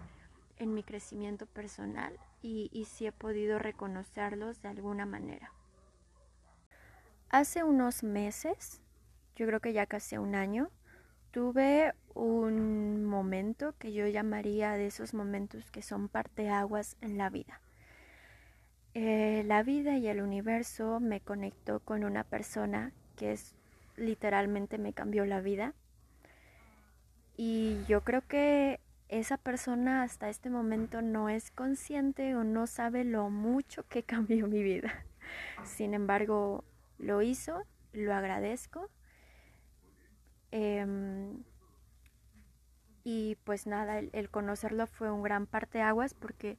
en 0.58 0.74
mi 0.74 0.82
crecimiento 0.82 1.46
personal 1.46 2.18
y, 2.42 2.68
y 2.72 2.84
sí 2.84 3.06
he 3.06 3.12
podido 3.12 3.58
reconocerlos 3.58 4.60
de 4.62 4.68
alguna 4.68 5.06
manera. 5.06 5.52
Hace 7.38 7.64
unos 7.64 8.02
meses, 8.02 8.80
yo 9.34 9.46
creo 9.46 9.60
que 9.60 9.74
ya 9.74 9.84
casi 9.84 10.16
un 10.16 10.34
año, 10.34 10.70
tuve 11.32 11.92
un 12.14 13.04
momento 13.04 13.74
que 13.78 13.92
yo 13.92 14.06
llamaría 14.06 14.72
de 14.72 14.86
esos 14.86 15.12
momentos 15.12 15.70
que 15.70 15.82
son 15.82 16.08
parteaguas 16.08 16.96
en 17.02 17.18
la 17.18 17.28
vida. 17.28 17.60
Eh, 18.94 19.42
la 19.44 19.62
vida 19.62 19.98
y 19.98 20.08
el 20.08 20.22
universo 20.22 20.98
me 20.98 21.20
conectó 21.20 21.80
con 21.80 22.04
una 22.04 22.24
persona 22.24 22.94
que 23.16 23.32
es 23.32 23.54
literalmente 23.96 24.78
me 24.78 24.94
cambió 24.94 25.26
la 25.26 25.42
vida. 25.42 25.74
Y 27.36 27.84
yo 27.86 28.00
creo 28.00 28.22
que 28.26 28.80
esa 29.10 29.36
persona 29.36 30.04
hasta 30.04 30.30
este 30.30 30.48
momento 30.48 31.02
no 31.02 31.28
es 31.28 31.50
consciente 31.50 32.34
o 32.34 32.44
no 32.44 32.66
sabe 32.66 33.04
lo 33.04 33.28
mucho 33.28 33.86
que 33.88 34.02
cambió 34.04 34.46
mi 34.46 34.62
vida. 34.62 35.04
Sin 35.64 35.92
embargo, 35.92 36.64
lo 36.98 37.22
hizo, 37.22 37.62
lo 37.92 38.14
agradezco. 38.14 38.90
Em, 40.50 41.42
y 43.04 43.36
pues 43.44 43.66
nada, 43.66 43.98
el, 43.98 44.30
conocerlo 44.30 44.86
fue 44.86 45.10
un 45.10 45.22
gran 45.22 45.46
parteaguas 45.46 46.14
porque 46.14 46.58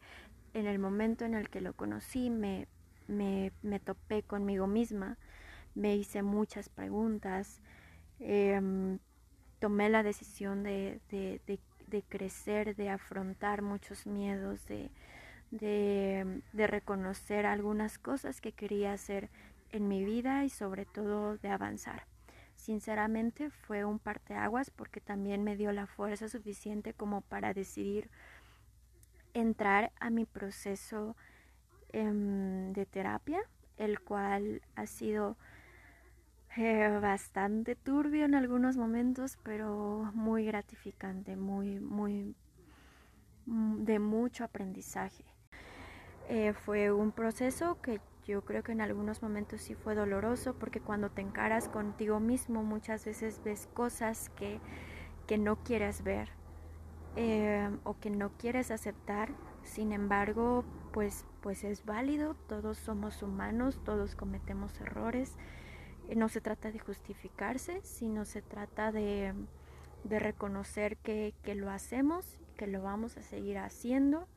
en 0.53 0.65
el 0.65 0.79
momento 0.79 1.25
en 1.25 1.33
el 1.33 1.49
que 1.49 1.61
lo 1.61 1.73
conocí 1.73 2.29
me, 2.29 2.67
me, 3.07 3.79
topé 3.79 4.23
conmigo 4.23 4.67
misma, 4.67 5.17
me 5.75 5.95
hice 5.95 6.23
muchas 6.23 6.69
preguntas, 6.69 7.61
em, 8.19 8.99
tomé 9.59 9.89
la 9.89 10.03
decisión 10.03 10.63
de, 10.63 11.01
crecer, 12.07 12.75
de 12.75 12.89
afrontar 12.89 13.61
muchos 13.61 14.05
miedos, 14.07 14.65
de, 14.67 14.89
de, 15.51 16.67
reconocer 16.67 17.45
algunas 17.45 17.97
cosas 17.97 18.41
que 18.41 18.51
quería 18.51 18.93
hacer 18.93 19.29
en 19.71 19.87
mi 19.87 20.03
vida 20.03 20.43
y 20.45 20.49
sobre 20.49 20.85
todo 20.85 21.37
de 21.37 21.49
avanzar. 21.49 22.05
sinceramente 22.55 23.49
fue 23.51 23.85
un 23.85 23.99
parteaguas 23.99 24.71
porque 24.71 24.99
también 24.99 25.43
me 25.43 25.55
dio 25.55 25.71
la 25.71 25.85
fuerza 25.87 26.27
suficiente 26.27 26.93
como 26.93 27.21
para 27.21 27.53
decidir 27.53 28.09
entrar 29.33 29.91
a 29.99 30.09
mi 30.09 30.25
proceso 30.25 31.15
em, 31.93 32.73
de 32.73 32.85
terapia, 32.85 33.39
el 33.77 33.99
cual 34.01 34.61
ha 34.75 34.87
sido 34.87 35.37
eh, 36.57 36.97
bastante 36.99 37.75
turbio 37.75 38.25
en 38.25 38.33
algunos 38.33 38.77
momentos, 38.77 39.37
pero 39.43 40.09
muy 40.15 40.43
gratificante, 40.45 41.35
muy, 41.35 41.79
muy, 41.79 42.35
de 43.45 43.99
mucho 43.99 44.43
aprendizaje. 44.43 45.23
Eh, 46.29 46.53
fue 46.53 46.91
un 46.91 47.11
proceso 47.11 47.79
que 47.81 48.01
yo 48.27 48.41
creo 48.43 48.61
que 48.61 48.73
en 48.73 48.81
algunos 48.81 49.21
momentos 49.21 49.61
sí 49.61 49.73
fue 49.73 49.95
doloroso 49.95 50.53
porque 50.53 50.81
cuando 50.81 51.09
te 51.09 51.21
encaras 51.21 51.69
contigo 51.69 52.19
mismo 52.19 52.61
muchas 52.61 53.05
veces 53.05 53.41
ves 53.43 53.69
cosas 53.73 54.29
que, 54.35 54.59
que 55.27 55.37
no 55.37 55.63
quieres 55.63 56.03
ver 56.03 56.29
eh, 57.15 57.69
o 57.85 57.97
que 57.97 58.09
no 58.09 58.31
quieres 58.37 58.69
aceptar. 58.69 59.29
Sin 59.63 59.93
embargo, 59.93 60.65
pues, 60.91 61.25
pues 61.41 61.63
es 61.63 61.85
válido, 61.85 62.35
todos 62.47 62.77
somos 62.77 63.23
humanos, 63.23 63.79
todos 63.85 64.15
cometemos 64.15 64.79
errores. 64.81 65.33
Eh, 66.09 66.15
no 66.15 66.27
se 66.27 66.41
trata 66.41 66.71
de 66.71 66.79
justificarse, 66.79 67.81
sino 67.83 68.25
se 68.25 68.41
trata 68.41 68.91
de, 68.91 69.33
de 70.03 70.19
reconocer 70.19 70.97
que, 70.97 71.33
que 71.43 71.55
lo 71.55 71.69
hacemos, 71.69 72.37
que 72.57 72.67
lo 72.67 72.81
vamos 72.81 73.17
a 73.17 73.21
seguir 73.21 73.57
haciendo, 73.57 74.27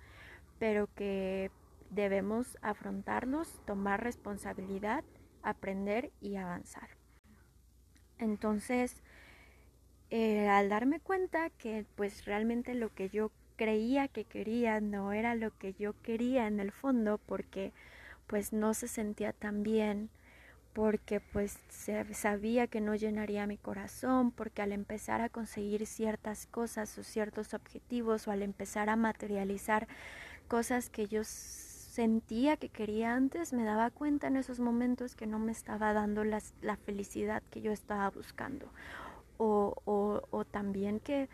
pero 0.61 0.89
que 0.95 1.51
debemos 1.91 2.59
afrontarlos, 2.63 3.61
tomar 3.67 4.03
responsabilidad, 4.03 5.05
aprender 5.43 6.11
y 6.21 6.37
avanzar. 6.37 6.89
Entonces, 8.19 9.03
eh, 10.11 10.49
al 10.49 10.69
darme 10.69 11.01
cuenta 11.01 11.51
que 11.51 11.87
pues 11.95 12.25
realmente 12.25 12.75
lo 12.75 12.93
que 12.95 13.09
yo 13.09 13.31
creía 13.57 14.09
que 14.09 14.25
quería 14.25 14.81
no 14.81 15.13
era 15.13 15.35
lo 15.35 15.57
que 15.59 15.75
yo 15.75 15.95
quería 16.03 16.47
en 16.47 16.61
el 16.61 16.73
fondo 16.73 17.19
porque 17.19 17.73
pues 18.27 18.53
no 18.53 18.75
se 18.75 18.89
sentía 18.89 19.33
tan 19.33 19.63
bien 19.63 20.11
porque 20.73 21.21
pues 21.21 21.59
sabía 22.13 22.67
que 22.69 22.81
no 22.81 22.95
llenaría 22.95 23.47
mi 23.47 23.57
corazón, 23.57 24.31
porque 24.31 24.63
al 24.63 24.73
empezar 24.73 25.21
a 25.21 25.29
conseguir 25.29 25.87
ciertas 25.87 26.47
cosas 26.47 26.97
o 26.99 27.03
ciertos 27.03 27.55
objetivos 27.55 28.29
o 28.29 28.31
al 28.31 28.43
empezar 28.43 28.89
a 28.89 28.97
materializar 28.97 29.89
cosas 30.49 30.89
que 30.89 31.07
yo 31.07 31.23
sentía 31.91 32.57
que 32.57 32.69
quería 32.69 33.15
antes, 33.15 33.53
me 33.53 33.65
daba 33.65 33.91
cuenta 33.91 34.29
en 34.29 34.37
esos 34.37 34.61
momentos 34.61 35.17
que 35.17 35.27
no 35.27 35.41
me 35.41 35.51
estaba 35.51 35.93
dando 35.93 36.23
las, 36.23 36.55
la 36.63 36.77
felicidad 36.77 37.43
que 37.51 37.63
yo 37.63 37.73
estaba 37.73 38.09
buscando. 38.11 38.71
O, 39.39 39.75
o, 39.87 40.23
o 40.31 40.45
también 40.45 41.01
que, 41.01 41.29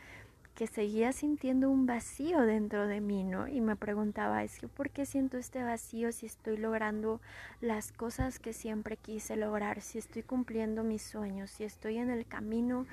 que, 0.55 0.67
seguía 0.67 1.13
sintiendo 1.13 1.69
un 1.69 1.85
vacío 1.85 2.41
dentro 2.41 2.87
de 2.87 3.01
mí, 3.03 3.23
¿no? 3.23 3.49
Y 3.49 3.61
me 3.61 3.77
preguntaba, 3.77 4.45
es 4.45 4.59
que 4.59 4.69
¿por 4.69 4.91
qué 4.91 5.05
siento 5.05 5.37
este 5.37 5.63
vacío 5.63 6.11
si 6.13 6.25
estoy 6.25 6.57
logrando 6.57 7.21
las 7.61 7.93
cosas 7.93 8.39
que 8.39 8.55
siempre 8.55 8.97
quise 8.97 9.37
lograr, 9.37 9.83
si 9.83 9.99
estoy 9.99 10.23
cumpliendo 10.23 10.85
mis 10.85 11.03
sueños, 11.03 11.51
si 11.51 11.65
estoy 11.65 11.99
en 11.99 12.09
el 12.09 12.27
camino 12.27 12.87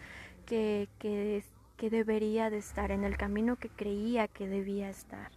que, 0.48 0.90
que, 1.00 1.46
que 1.78 1.90
debería 1.90 2.50
de 2.50 2.58
estar, 2.58 2.92
en 2.92 3.06
el 3.06 3.16
camino 3.16 3.56
que 3.56 3.70
creía 3.70 4.28
que 4.28 4.50
debía 4.50 4.90
estar? 4.90 5.32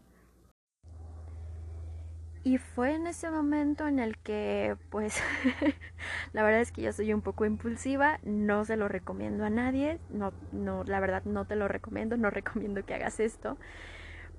Y 2.47 2.59
fue 2.59 2.95
en 2.95 3.09
ese 3.09 3.29
momento 3.29 3.88
en 3.88 3.99
el 3.99 4.19
que, 4.19 4.76
pues, 4.91 5.21
la 6.33 6.45
verdad 6.45 6.61
es 6.61 6.71
que 6.71 6.81
yo 6.81 6.93
soy 6.93 7.12
un 7.12 7.21
poco 7.21 7.45
impulsiva, 7.45 8.21
no 8.23 8.65
se 8.65 8.76
lo 8.76 8.87
recomiendo 8.87 9.45
a 9.45 9.50
nadie, 9.50 9.99
no, 10.11 10.33
no, 10.53 10.85
la 10.85 11.00
verdad 11.00 11.25
no 11.25 11.45
te 11.45 11.57
lo 11.57 11.67
recomiendo, 11.67 12.17
no 12.17 12.31
recomiendo 12.31 12.87
que 12.87 12.95
hagas 12.95 13.19
esto, 13.19 13.59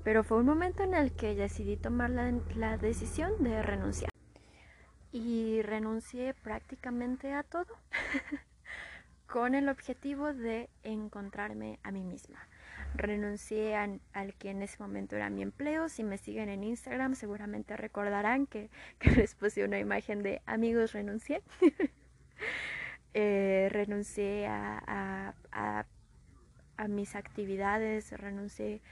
pero 0.05 0.23
fue 0.23 0.37
un 0.37 0.45
momento 0.45 0.83
en 0.83 0.93
el 0.93 1.11
que 1.11 1.35
decidí 1.35 1.75
tomar 1.75 2.09
la, 2.09 2.33
la 2.55 2.77
decisión 2.77 3.43
de 3.43 3.61
renunciar. 3.61 4.09
Y 5.11 5.61
renuncié 5.63 6.33
prácticamente 6.33 7.33
a 7.33 7.43
todo, 7.43 7.75
con 9.27 9.53
el 9.53 9.67
objetivo 9.67 10.33
de 10.33 10.69
encontrarme 10.83 11.77
a 11.83 11.91
mí 11.91 12.05
misma 12.05 12.39
renuncié 12.95 13.75
al 13.75 14.33
que 14.37 14.49
en 14.49 14.61
ese 14.61 14.77
momento 14.79 15.15
era 15.15 15.29
mi 15.29 15.41
empleo. 15.41 15.89
Si 15.89 16.03
me 16.03 16.17
siguen 16.17 16.49
en 16.49 16.63
Instagram 16.63 17.15
seguramente 17.15 17.77
recordarán 17.77 18.47
que, 18.47 18.69
les 19.15 19.35
puse 19.35 19.63
una 19.63 19.79
imagen 19.79 20.23
de 20.23 20.41
amigos 20.45 20.93
renuncié. 20.93 21.41
Eh, 23.19 23.69
renuncié 23.71 24.45
a, 24.45 25.33
a, 25.51 26.87
mis 26.87 27.15
actividades, 27.15 28.11
renuncié 28.11 28.83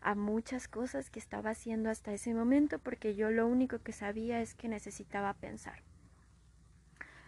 a 0.00 0.16
muchas 0.16 0.66
cosas 0.66 1.08
que 1.08 1.20
estaba 1.20 1.50
haciendo 1.50 1.88
hasta 1.88 2.12
ese 2.12 2.34
momento 2.34 2.80
porque 2.80 3.14
yo 3.14 3.30
lo 3.30 3.46
único 3.46 3.78
que 3.78 3.92
sabía 3.92 4.40
es 4.40 4.56
que 4.56 4.66
necesitaba 4.66 5.34
pensar. 5.34 5.84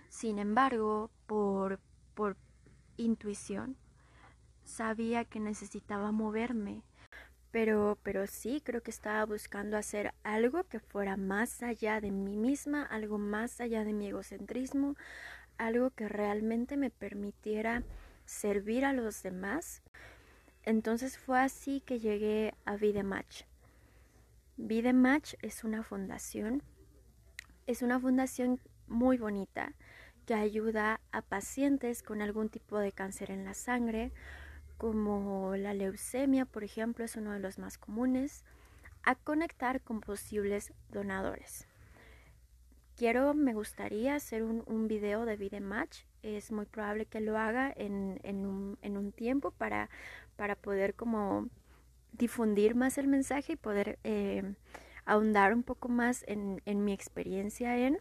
Sin 0.09 0.40
embargo, 0.40 1.11
por, 1.27 1.79
por 2.14 2.37
intuición, 2.96 3.77
sabía 4.64 5.25
que 5.25 5.40
necesitaba 5.40 6.12
moverme. 6.12 6.83
Pero, 7.51 7.98
pero 8.03 8.27
sí, 8.27 8.62
creo 8.64 8.83
que 8.83 8.90
estaba 8.90 9.25
buscando 9.27 9.77
hacer 9.77 10.14
algo 10.22 10.64
que 10.64 10.81
fuera 10.81 11.16
más 11.16 11.62
allá 11.62 12.01
de 12.01 12.11
mí 12.11 12.37
misma, 12.37 12.83
algo 12.83 13.18
más 13.18 13.61
allá 13.61 13.85
de 13.85 13.92
mi 13.92 14.09
egocentrismo, 14.09 14.96
algo 15.59 15.90
que 15.90 16.09
realmente 16.09 16.77
me 16.77 16.90
permitiera 16.90 17.83
servir 18.25 18.85
a 18.85 18.94
los 18.94 19.22
demás. 19.22 19.83
Entonces 20.64 21.18
fue 21.18 21.40
así 21.40 21.81
que 21.81 22.01
llegué 22.01 22.55
a 22.64 22.77
Vidematch. 22.77 23.42
Vidematch 24.57 25.35
es 25.42 25.64
una 25.64 25.83
fundación, 25.83 26.62
es 27.66 27.83
una 27.83 27.98
fundación 28.01 28.61
muy 28.87 29.18
bonita 29.18 29.75
que 30.27 30.35
ayuda 30.35 31.01
a 31.11 31.22
pacientes 31.22 32.03
con 32.03 32.22
algún 32.22 32.48
tipo 32.48 32.79
de 32.79 32.92
cáncer 32.92 33.31
en 33.31 33.44
la 33.44 33.55
sangre 33.55 34.12
como 34.83 35.55
la 35.55 35.75
leucemia, 35.75 36.45
por 36.45 36.64
ejemplo, 36.64 37.05
es 37.05 37.14
uno 37.14 37.31
de 37.31 37.38
los 37.38 37.57
más 37.57 37.79
comunes, 37.79 38.42
a 39.05 39.14
conectar 39.14 39.81
con 39.81 40.01
posibles 40.01 40.73
donadores. 40.88 41.68
Quiero, 42.97 43.33
me 43.33 43.55
gustaría 43.55 44.16
hacer 44.16 44.42
un, 44.42 44.64
un 44.66 44.88
video 44.88 45.25
de 45.25 45.37
Vidematch. 45.37 46.01
Es 46.25 46.51
muy 46.51 46.66
probable 46.66 47.07
que 47.07 47.21
lo 47.21 47.38
haga 47.38 47.73
en, 47.77 48.18
un, 48.25 49.12
tiempo 49.12 49.53
para, 49.53 49.88
para 50.35 50.57
poder 50.57 50.95
como 50.95 51.47
difundir 52.11 52.75
más 52.75 52.99
el 52.99 53.07
mensaje 53.07 53.53
y 53.53 53.57
poder 53.57 54.01
eh, 54.03 54.57
ahondar 55.05 55.55
un 55.55 55.62
poco 55.62 55.90
más 55.90 56.25
en, 56.27 56.61
en 56.64 56.85
mi 56.85 56.92
experiencia 56.92 57.79
en. 57.79 58.01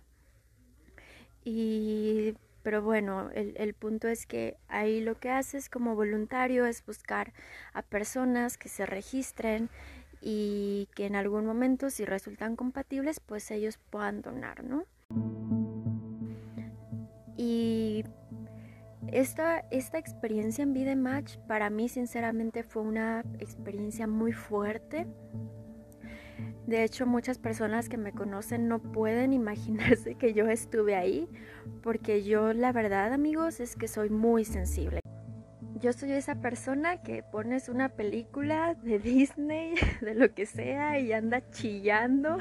Y 1.43 2.33
pero 2.63 2.81
bueno, 2.81 3.29
el, 3.33 3.73
punto 3.73 4.07
es 4.07 4.25
que 4.25 4.57
ahí 4.67 5.01
lo 5.01 5.19
que 5.19 5.29
haces 5.29 5.69
como 5.69 5.95
voluntario 5.95 6.65
es 6.65 6.85
buscar 6.85 7.33
a 7.73 7.81
personas 7.81 8.57
que 8.57 8.69
se 8.69 8.85
registren 8.85 9.69
y 10.21 10.87
que 10.95 11.05
en 11.05 11.15
algún 11.15 11.45
momento, 11.45 11.89
si 11.89 12.05
resultan 12.05 12.55
compatibles, 12.55 13.19
pues 13.19 13.49
ellos 13.51 13.79
puedan 13.89 14.21
donar, 14.21 14.63
¿no? 14.63 14.85
Y 17.35 18.03
esta, 19.07 19.65
esta 19.71 19.97
experiencia 19.97 20.61
en 20.61 20.73
Vida 20.73 20.95
Match 20.95 21.37
para 21.47 21.69
mí 21.69 21.89
sinceramente 21.89 22.63
fue 22.63 22.83
una 22.83 23.23
experiencia 23.39 24.05
muy 24.05 24.31
fuerte 24.31 25.07
de 26.67 26.83
hecho, 26.83 27.05
muchas 27.05 27.37
personas 27.37 27.89
que 27.89 27.97
me 27.97 28.13
conocen 28.13 28.67
no 28.67 28.79
pueden 28.79 29.33
imaginarse 29.41 30.15
que 30.15 30.33
yo 30.33 30.47
estuve 30.47 30.95
ahí, 30.95 31.27
porque 31.83 32.23
yo 32.23 32.53
la 32.53 32.71
verdad, 32.71 33.13
amigos, 33.13 33.59
es 33.59 33.75
que 33.75 33.87
soy 33.87 34.09
muy 34.09 34.45
sensible. 34.45 35.01
Yo 35.81 35.93
soy 35.93 36.11
esa 36.11 36.35
persona 36.35 37.01
que 37.01 37.23
pones 37.23 37.67
una 37.67 37.89
película 37.89 38.75
de 38.75 38.99
Disney, 38.99 39.73
de 40.01 40.15
lo 40.15 40.33
que 40.33 40.45
sea, 40.45 40.99
y 40.99 41.11
anda 41.11 41.49
chillando. 41.49 42.37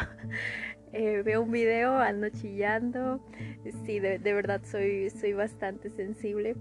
Eh, 0.93 1.23
veo 1.25 1.43
un 1.43 1.51
video, 1.51 1.99
ando 1.99 2.29
chillando. 2.29 3.25
Sí, 3.87 4.01
de, 4.01 4.19
verdad 4.19 4.61
soy, 4.65 5.09
soy 5.11 5.33
bastante 5.33 5.89
sensible. 5.91 6.57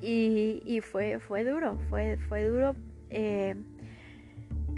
Y, 0.00 0.80
fue, 0.82 1.18
fue 1.18 1.44
duro, 1.44 1.78
fue, 1.90 2.16
fue 2.16 2.44
duro. 2.44 2.76
Eh, 3.10 3.56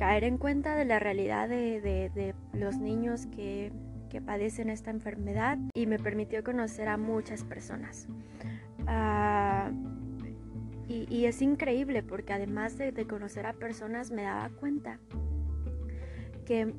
caer 0.00 0.24
en 0.24 0.38
cuenta 0.38 0.76
de 0.76 0.86
la 0.86 0.98
realidad 0.98 1.46
de, 1.46 2.34
los 2.54 2.78
niños 2.78 3.26
que, 3.26 3.70
padecen 4.24 4.70
esta 4.70 4.90
enfermedad 4.90 5.58
y 5.74 5.84
me 5.84 5.98
permitió 5.98 6.42
conocer 6.42 6.88
a 6.88 6.96
muchas 6.96 7.44
personas. 7.44 8.08
Ah, 8.86 9.70
y, 10.88 11.26
es 11.26 11.42
increíble 11.42 12.02
porque 12.02 12.32
además 12.32 12.78
de, 12.78 12.94
conocer 13.06 13.44
a 13.44 13.52
personas 13.52 14.10
me 14.10 14.22
daba 14.22 14.48
cuenta 14.48 14.98
que 16.46 16.72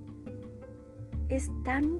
es 1.30 1.52
tan 1.64 2.00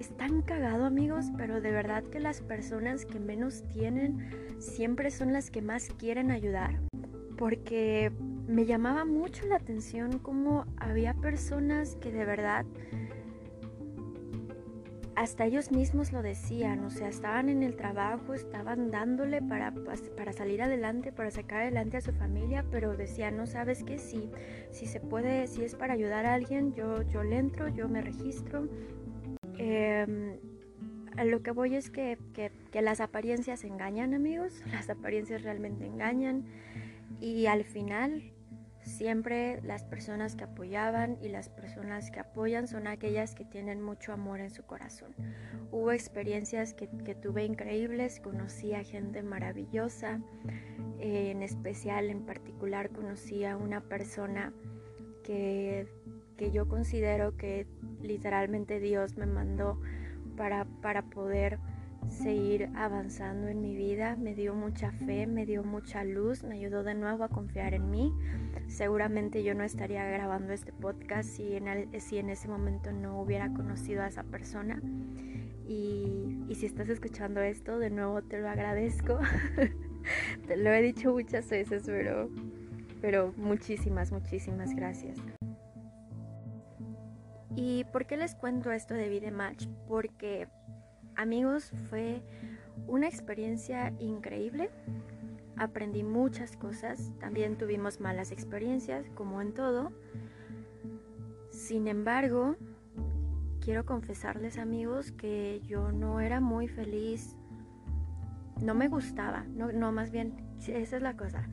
es 0.00 0.14
tan 0.16 0.42
cagado 0.42 0.86
amigos, 0.86 1.26
pero 1.38 1.60
de 1.60 1.70
verdad 1.70 2.02
que 2.02 2.18
las 2.18 2.40
personas 2.40 3.06
que 3.06 3.20
menos 3.20 3.62
tienen 3.72 4.28
siempre 4.58 5.12
son 5.12 5.32
las 5.32 5.52
que 5.52 5.62
más 5.62 5.88
quieren 5.98 6.32
ayudar. 6.32 6.80
Porque 7.36 8.12
me 8.46 8.64
llamaba 8.64 9.04
mucho 9.04 9.46
la 9.46 9.56
atención 9.56 10.18
cómo 10.18 10.66
había 10.78 11.14
personas 11.14 11.96
que 11.96 12.10
de 12.10 12.24
verdad 12.24 12.64
hasta 15.16 15.46
ellos 15.46 15.72
mismos 15.72 16.12
lo 16.12 16.20
decían, 16.20 16.84
o 16.84 16.90
sea, 16.90 17.08
estaban 17.08 17.48
en 17.48 17.62
el 17.62 17.74
trabajo, 17.74 18.34
estaban 18.34 18.90
dándole 18.90 19.40
para, 19.40 19.72
para 20.14 20.34
salir 20.34 20.60
adelante, 20.60 21.10
para 21.10 21.30
sacar 21.30 21.62
adelante 21.62 21.96
a 21.96 22.00
su 22.02 22.12
familia, 22.12 22.66
pero 22.70 22.98
decían, 22.98 23.34
no 23.34 23.46
sabes 23.46 23.82
qué, 23.82 23.98
si, 23.98 24.30
si 24.72 24.84
se 24.84 25.00
puede, 25.00 25.46
si 25.46 25.64
es 25.64 25.74
para 25.74 25.94
ayudar 25.94 26.26
a 26.26 26.34
alguien, 26.34 26.74
yo, 26.74 27.00
yo 27.00 27.22
le 27.22 27.38
entro, 27.38 27.68
yo 27.68 27.88
me 27.88 28.02
registro, 28.02 28.68
a 31.16 31.24
lo 31.24 31.42
que 31.42 31.50
voy 31.50 31.74
es 31.74 31.90
que, 31.90 32.18
que, 32.34 32.82
las 32.82 33.00
apariencias 33.00 33.64
engañan, 33.64 34.12
amigos. 34.14 34.62
Las 34.72 34.90
apariencias 34.90 35.42
realmente 35.42 35.86
engañan. 35.86 36.44
Y 37.20 37.46
al 37.46 37.64
final, 37.64 38.32
siempre 38.82 39.60
las 39.62 39.84
personas 39.84 40.36
que 40.36 40.44
apoyaban 40.44 41.18
y 41.20 41.28
las 41.28 41.48
personas 41.48 42.10
que 42.10 42.20
apoyan 42.20 42.68
son 42.68 42.86
aquellas 42.86 43.34
que 43.34 43.44
tienen 43.44 43.82
mucho 43.82 44.12
amor 44.12 44.40
en 44.40 44.50
su 44.50 44.64
corazón. 44.64 45.14
Hubo 45.72 45.92
experiencias 45.92 46.72
que, 46.72 46.88
que 47.04 47.14
tuve 47.14 47.44
increíbles, 47.44 48.20
conocí 48.20 48.74
a 48.74 48.84
gente 48.84 49.22
maravillosa. 49.22 50.20
Eh, 50.98 51.30
en 51.30 51.42
especial, 51.42 52.08
en 52.10 52.24
particular, 52.24 52.90
conocí 52.90 53.44
a 53.44 53.56
una 53.56 53.80
persona 53.82 54.52
que, 55.24 55.86
que 56.36 56.52
yo 56.52 56.68
considero 56.68 57.36
que 57.36 57.66
literalmente 58.00 58.78
Dios 58.80 59.16
me 59.16 59.26
mandó 59.26 59.80
para, 60.36 60.64
para 60.80 61.02
poder 61.02 61.58
seguir 62.08 62.70
avanzando 62.74 63.48
en 63.48 63.60
mi 63.60 63.74
vida. 63.74 64.16
Me 64.16 64.34
dio 64.34 64.54
mucha 64.54 64.90
fe, 64.92 65.26
me 65.26 65.46
dio 65.46 65.64
mucha 65.64 66.04
luz, 66.04 66.44
me 66.44 66.56
ayudó 66.56 66.82
de 66.82 66.94
nuevo 66.94 67.24
a 67.24 67.28
confiar 67.28 67.74
en 67.74 67.90
mí. 67.90 68.12
Seguramente 68.68 69.42
yo 69.42 69.54
no 69.54 69.64
estaría 69.64 70.04
grabando 70.04 70.52
este 70.52 70.72
podcast 70.72 71.28
si 71.28 71.54
en, 71.54 72.00
si 72.00 72.18
en 72.18 72.30
ese 72.30 72.48
momento 72.48 72.92
no 72.92 73.20
hubiera 73.20 73.52
conocido 73.52 74.02
a 74.02 74.08
esa 74.08 74.24
persona. 74.24 74.80
Y, 75.66 76.44
y 76.48 76.54
si 76.54 76.66
estás 76.66 76.88
escuchando 76.88 77.40
esto, 77.40 77.78
de 77.78 77.90
nuevo 77.90 78.22
te 78.22 78.40
lo 78.40 78.48
agradezco. 78.48 79.18
te 80.46 80.56
lo 80.56 80.70
he 80.70 80.82
dicho 80.82 81.12
muchas 81.12 81.48
veces, 81.48 81.84
pero, 81.86 82.30
pero 83.00 83.32
muchísimas, 83.36 84.12
muchísimas 84.12 84.74
gracias. 84.74 85.18
¿Y 87.56 87.84
por 87.84 88.06
qué 88.06 88.18
les 88.18 88.34
cuento 88.34 88.70
esto 88.70 88.92
de 88.92 89.08
Vida 89.08 89.30
Match? 89.30 89.66
Porque, 89.88 90.46
amigos, 91.16 91.72
fue 91.88 92.22
una 92.86 93.08
experiencia 93.08 93.92
increíble. 93.98 94.70
Aprendí 95.56 96.02
muchas 96.02 96.56
cosas, 96.56 97.12
también 97.18 97.56
tuvimos 97.56 98.00
malas 98.00 98.30
experiencias, 98.30 99.06
como 99.14 99.40
en 99.40 99.54
todo. 99.54 99.92
Sin 101.50 101.88
embargo, 101.88 102.56
quiero 103.60 103.86
confesarles, 103.86 104.58
amigos, 104.58 105.12
que 105.12 105.60
yo 105.66 105.92
no 105.92 106.20
era 106.20 106.40
muy 106.40 106.68
feliz. 106.68 107.36
No 108.62 108.74
me 108.74 108.88
gustaba, 108.88 109.44
no, 109.54 109.72
no 109.72 109.92
más 109.92 110.10
bien 110.10 110.46
esa 110.66 110.96
es 110.96 111.02
la 111.02 111.16
cosa. 111.16 111.46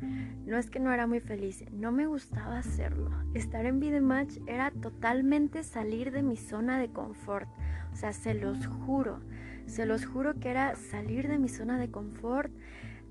No 0.45 0.57
es 0.57 0.69
que 0.69 0.79
no 0.79 0.91
era 0.91 1.07
muy 1.07 1.19
feliz, 1.19 1.63
no 1.71 1.91
me 1.91 2.07
gustaba 2.07 2.57
hacerlo. 2.57 3.11
Estar 3.33 3.65
en 3.65 3.79
Vidematch 3.79 4.37
era 4.47 4.71
totalmente 4.71 5.63
salir 5.63 6.11
de 6.11 6.23
mi 6.23 6.37
zona 6.37 6.79
de 6.79 6.89
confort. 6.89 7.47
O 7.91 7.95
sea, 7.95 8.11
se 8.11 8.33
los 8.33 8.65
juro, 8.67 9.19
se 9.67 9.85
los 9.85 10.05
juro 10.05 10.35
que 10.39 10.49
era 10.49 10.75
salir 10.75 11.27
de 11.27 11.37
mi 11.37 11.49
zona 11.49 11.77
de 11.77 11.89
confort, 11.89 12.51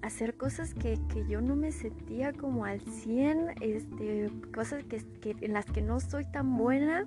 hacer 0.02 0.34
cosas 0.34 0.74
que, 0.74 0.98
yo 1.28 1.40
no 1.40 1.54
me 1.54 1.70
sentía 1.70 2.32
como 2.32 2.64
al 2.64 2.80
100, 2.80 3.54
este, 3.60 4.30
cosas 4.52 4.82
que, 4.84 5.36
en 5.40 5.52
las 5.52 5.64
que 5.64 5.80
no 5.80 6.00
soy 6.00 6.24
tan 6.24 6.56
buena, 6.56 7.06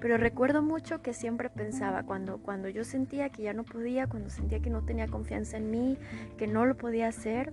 pero 0.00 0.16
recuerdo 0.16 0.62
mucho 0.62 1.02
que 1.02 1.12
siempre 1.12 1.50
pensaba, 1.50 2.02
cuando, 2.02 2.38
cuando 2.38 2.68
yo 2.68 2.82
sentía 2.82 3.28
que 3.28 3.42
ya 3.42 3.52
no 3.52 3.62
podía, 3.62 4.06
cuando 4.06 4.30
sentía 4.30 4.60
que 4.60 4.70
no 4.70 4.82
tenía 4.82 5.06
confianza 5.06 5.58
en 5.58 5.70
mí, 5.70 5.98
que 6.38 6.46
no 6.46 6.64
lo 6.64 6.76
podía 6.76 7.08
hacer, 7.08 7.52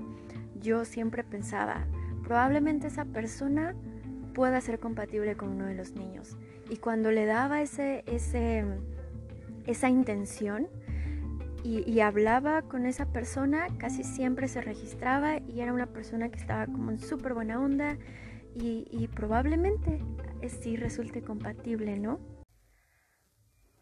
yo 0.61 0.85
siempre 0.85 1.23
pensaba, 1.23 1.85
probablemente 2.23 2.87
esa 2.87 3.03
persona 3.03 3.75
pueda 4.33 4.61
ser 4.61 4.79
compatible 4.79 5.35
con 5.35 5.49
uno 5.49 5.65
de 5.65 5.75
los 5.75 5.93
niños. 5.93 6.37
Y 6.69 6.77
cuando 6.77 7.11
le 7.11 7.25
daba 7.25 7.61
ese, 7.61 8.03
ese, 8.07 8.63
esa 9.65 9.89
intención 9.89 10.67
y, 11.63 11.99
hablaba 11.99 12.61
con 12.61 12.85
esa 12.85 13.05
persona, 13.07 13.67
casi 13.77 14.03
siempre 14.03 14.47
se 14.47 14.61
registraba 14.61 15.37
y 15.39 15.61
era 15.61 15.73
una 15.73 15.87
persona 15.87 16.29
que 16.29 16.39
estaba 16.39 16.65
como 16.65 16.91
en 16.91 16.99
súper 16.99 17.33
buena 17.33 17.59
onda 17.59 17.97
y, 18.55 19.07
probablemente 19.09 20.01
sí 20.47 20.77
resulte 20.77 21.21
compatible, 21.21 21.99
¿no? 21.99 22.19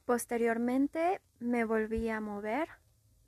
Posteriormente 0.05 1.21
me 1.39 1.63
volví 1.63 2.09
a 2.09 2.19
mover 2.19 2.67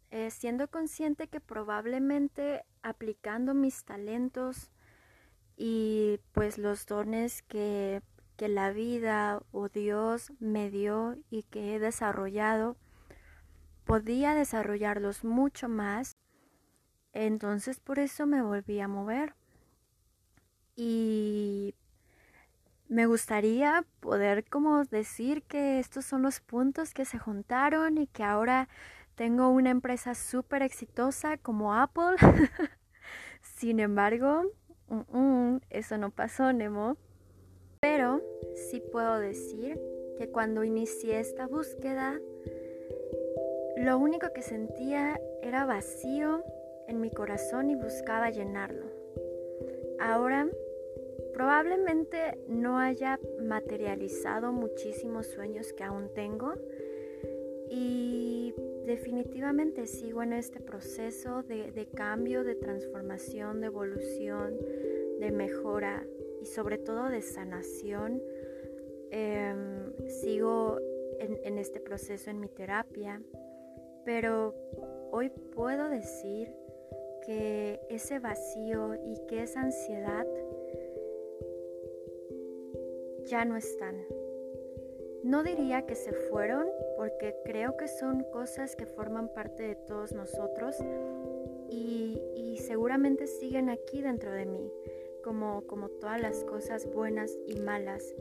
eh, 0.09 0.31
siendo 0.31 0.69
consciente 0.69 1.27
que 1.27 1.39
probablemente 1.39 2.63
aplicando 2.81 3.53
mis 3.53 3.83
talentos 3.83 4.71
y 5.57 6.19
pues 6.31 6.57
los 6.57 6.85
dones 6.85 7.41
que, 7.43 8.01
que 8.37 8.47
la 8.47 8.71
vida 8.71 9.41
o 9.51 9.69
Dios 9.69 10.31
me 10.39 10.69
dio 10.69 11.17
y 11.29 11.43
que 11.43 11.75
he 11.75 11.79
desarrollado, 11.79 12.77
podía 13.87 14.35
desarrollarlos 14.35 15.23
mucho 15.23 15.69
más. 15.69 16.15
Entonces 17.13 17.79
por 17.79 17.97
eso 17.97 18.27
me 18.27 18.43
volví 18.43 18.79
a 18.79 18.87
mover. 18.87 19.33
Y 20.75 21.73
me 22.89 23.07
gustaría 23.07 23.85
poder 23.99 24.45
como 24.45 24.83
decir 24.85 25.41
que 25.43 25.79
estos 25.79 26.05
son 26.05 26.21
los 26.21 26.39
puntos 26.41 26.93
que 26.93 27.05
se 27.05 27.17
juntaron 27.17 27.97
y 27.97 28.07
que 28.07 28.23
ahora 28.23 28.69
tengo 29.15 29.49
una 29.49 29.71
empresa 29.71 30.13
súper 30.13 30.61
exitosa 30.61 31.37
como 31.37 31.73
Apple. 31.73 32.17
Sin 33.41 33.79
embargo, 33.79 34.43
eso 35.69 35.97
no 35.97 36.11
pasó, 36.11 36.53
Nemo. 36.53 36.97
Pero 37.79 38.21
sí 38.69 38.81
puedo 38.91 39.17
decir 39.19 39.79
que 40.17 40.29
cuando 40.29 40.63
inicié 40.63 41.19
esta 41.19 41.47
búsqueda, 41.47 42.19
lo 43.77 43.99
único 43.99 44.33
que 44.33 44.41
sentía 44.41 45.21
era 45.43 45.65
vacío 45.65 46.43
en 46.87 46.99
mi 46.99 47.11
corazón 47.11 47.69
y 47.69 47.75
buscaba 47.75 48.31
llenarlo. 48.31 48.85
Ahora, 49.99 50.47
probablemente 51.33 52.39
no 52.47 52.79
haya 52.79 53.19
materializado 53.39 54.51
muchísimos 54.51 55.27
sueños 55.27 55.73
que 55.73 55.83
aún 55.83 56.09
tengo 56.15 56.55
y 57.69 58.55
definitivamente 58.85 59.85
sigo 59.85 60.23
en 60.23 60.33
este 60.33 60.59
proceso 60.59 61.43
de, 61.43 61.87
cambio, 61.93 62.43
de 62.43 62.55
transformación, 62.55 63.61
de 63.61 63.67
evolución, 63.67 64.57
de 65.19 65.31
mejora 65.31 66.03
y 66.41 66.45
sobre 66.47 66.79
todo 66.79 67.09
de 67.09 67.21
sanación. 67.21 68.23
Em, 69.11 69.93
sigo 70.07 70.79
en, 71.19 71.39
en 71.43 71.59
este 71.59 71.79
proceso 71.79 72.31
en 72.31 72.39
mi 72.39 72.49
terapia, 72.49 73.21
pero 74.07 74.55
hoy 75.11 75.29
puedo 75.53 75.89
decir 75.89 76.49
que 77.25 77.81
ese 77.89 78.19
vacío 78.19 78.95
y 78.95 79.17
que 79.27 79.43
esa 79.43 79.59
ansiedad 79.59 80.25
ya 83.25 83.43
no 83.43 83.57
están. 83.57 83.97
No 85.25 85.43
diría 85.43 85.85
que 85.85 85.95
se 85.95 86.13
fueron 86.13 86.69
porque 86.95 87.35
creo 87.43 87.75
que 87.75 87.89
son 87.89 88.23
cosas 88.31 88.77
que 88.77 88.85
forman 88.85 89.27
parte 89.27 89.63
de 89.63 89.75
todos 89.75 90.13
nosotros 90.13 90.77
y, 91.69 92.23
seguramente 92.59 93.27
siguen 93.27 93.69
aquí 93.69 94.01
dentro 94.01 94.31
de 94.31 94.45
mí, 94.45 94.71
como, 95.23 95.67
como 95.67 95.89
todas 95.89 96.19
las 96.19 96.43
cosas 96.45 96.85
buenas 96.91 97.37
y 97.45 97.59
malas, 97.59 98.15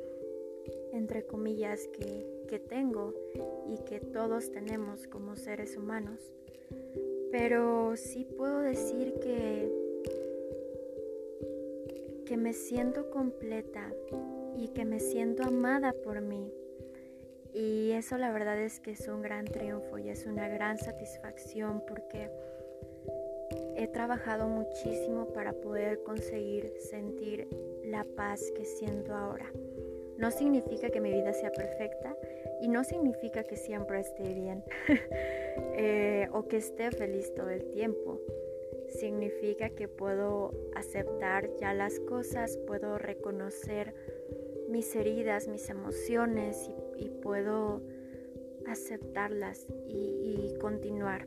entre 0.92 1.26
comillas, 1.26 1.86
que, 1.88 2.26
que 2.48 2.58
tengo 2.58 3.14
y 3.68 3.78
que 3.84 4.00
todos 4.00 4.50
tenemos 4.50 5.06
como 5.06 5.36
seres 5.36 5.76
humanos. 5.76 6.20
Pero 7.30 7.96
sí 7.96 8.24
puedo 8.24 8.60
decir 8.60 9.14
que, 9.20 9.70
que 12.24 12.36
me 12.36 12.52
siento 12.52 13.10
completa 13.10 13.92
y 14.56 14.68
que 14.68 14.84
me 14.84 15.00
siento 15.00 15.42
amada 15.42 15.92
por 15.92 16.20
mí 16.20 16.52
y 17.58 17.92
eso 17.92 18.18
la 18.18 18.30
verdad 18.32 18.60
es 18.60 18.80
que 18.80 18.90
es 18.90 19.08
un 19.08 19.22
gran 19.22 19.46
triunfo 19.46 19.96
y 19.96 20.10
es 20.10 20.26
una 20.26 20.46
gran 20.46 20.76
satisfacción 20.76 21.82
porque 21.88 22.30
he 23.76 23.88
trabajado 23.88 24.46
muchísimo 24.46 25.32
para 25.32 25.54
poder 25.54 26.02
conseguir 26.02 26.74
sentir 26.78 27.48
la 27.82 28.04
paz 28.04 28.42
que 28.54 28.66
siento 28.66 29.14
ahora. 29.14 29.50
No 30.18 30.30
significa 30.30 30.90
que 30.90 31.00
mi 31.00 31.12
vida 31.12 31.32
sea 31.32 31.52
perfecta, 31.52 32.16
Y 32.62 32.68
no 32.68 32.84
significa 32.84 33.44
que 33.44 33.56
siempre 33.56 34.00
esté 34.00 34.32
bien 34.32 34.64
eh, 35.76 36.26
o 36.32 36.48
que 36.48 36.56
esté 36.56 36.90
feliz 36.90 37.34
todo 37.34 37.50
el 37.50 37.70
tiempo. 37.70 38.18
Significa 38.88 39.68
que 39.70 39.88
puedo 39.88 40.52
aceptar 40.74 41.50
ya 41.60 41.74
las 41.74 42.00
cosas, 42.00 42.56
puedo 42.66 42.98
reconocer 42.98 43.94
mis 44.70 44.94
heridas, 44.96 45.48
mis 45.48 45.68
emociones 45.68 46.70
y, 46.96 47.10
puedo 47.22 47.82
aceptarlas 48.66 49.66
y, 49.86 50.54
continuar. 50.60 51.26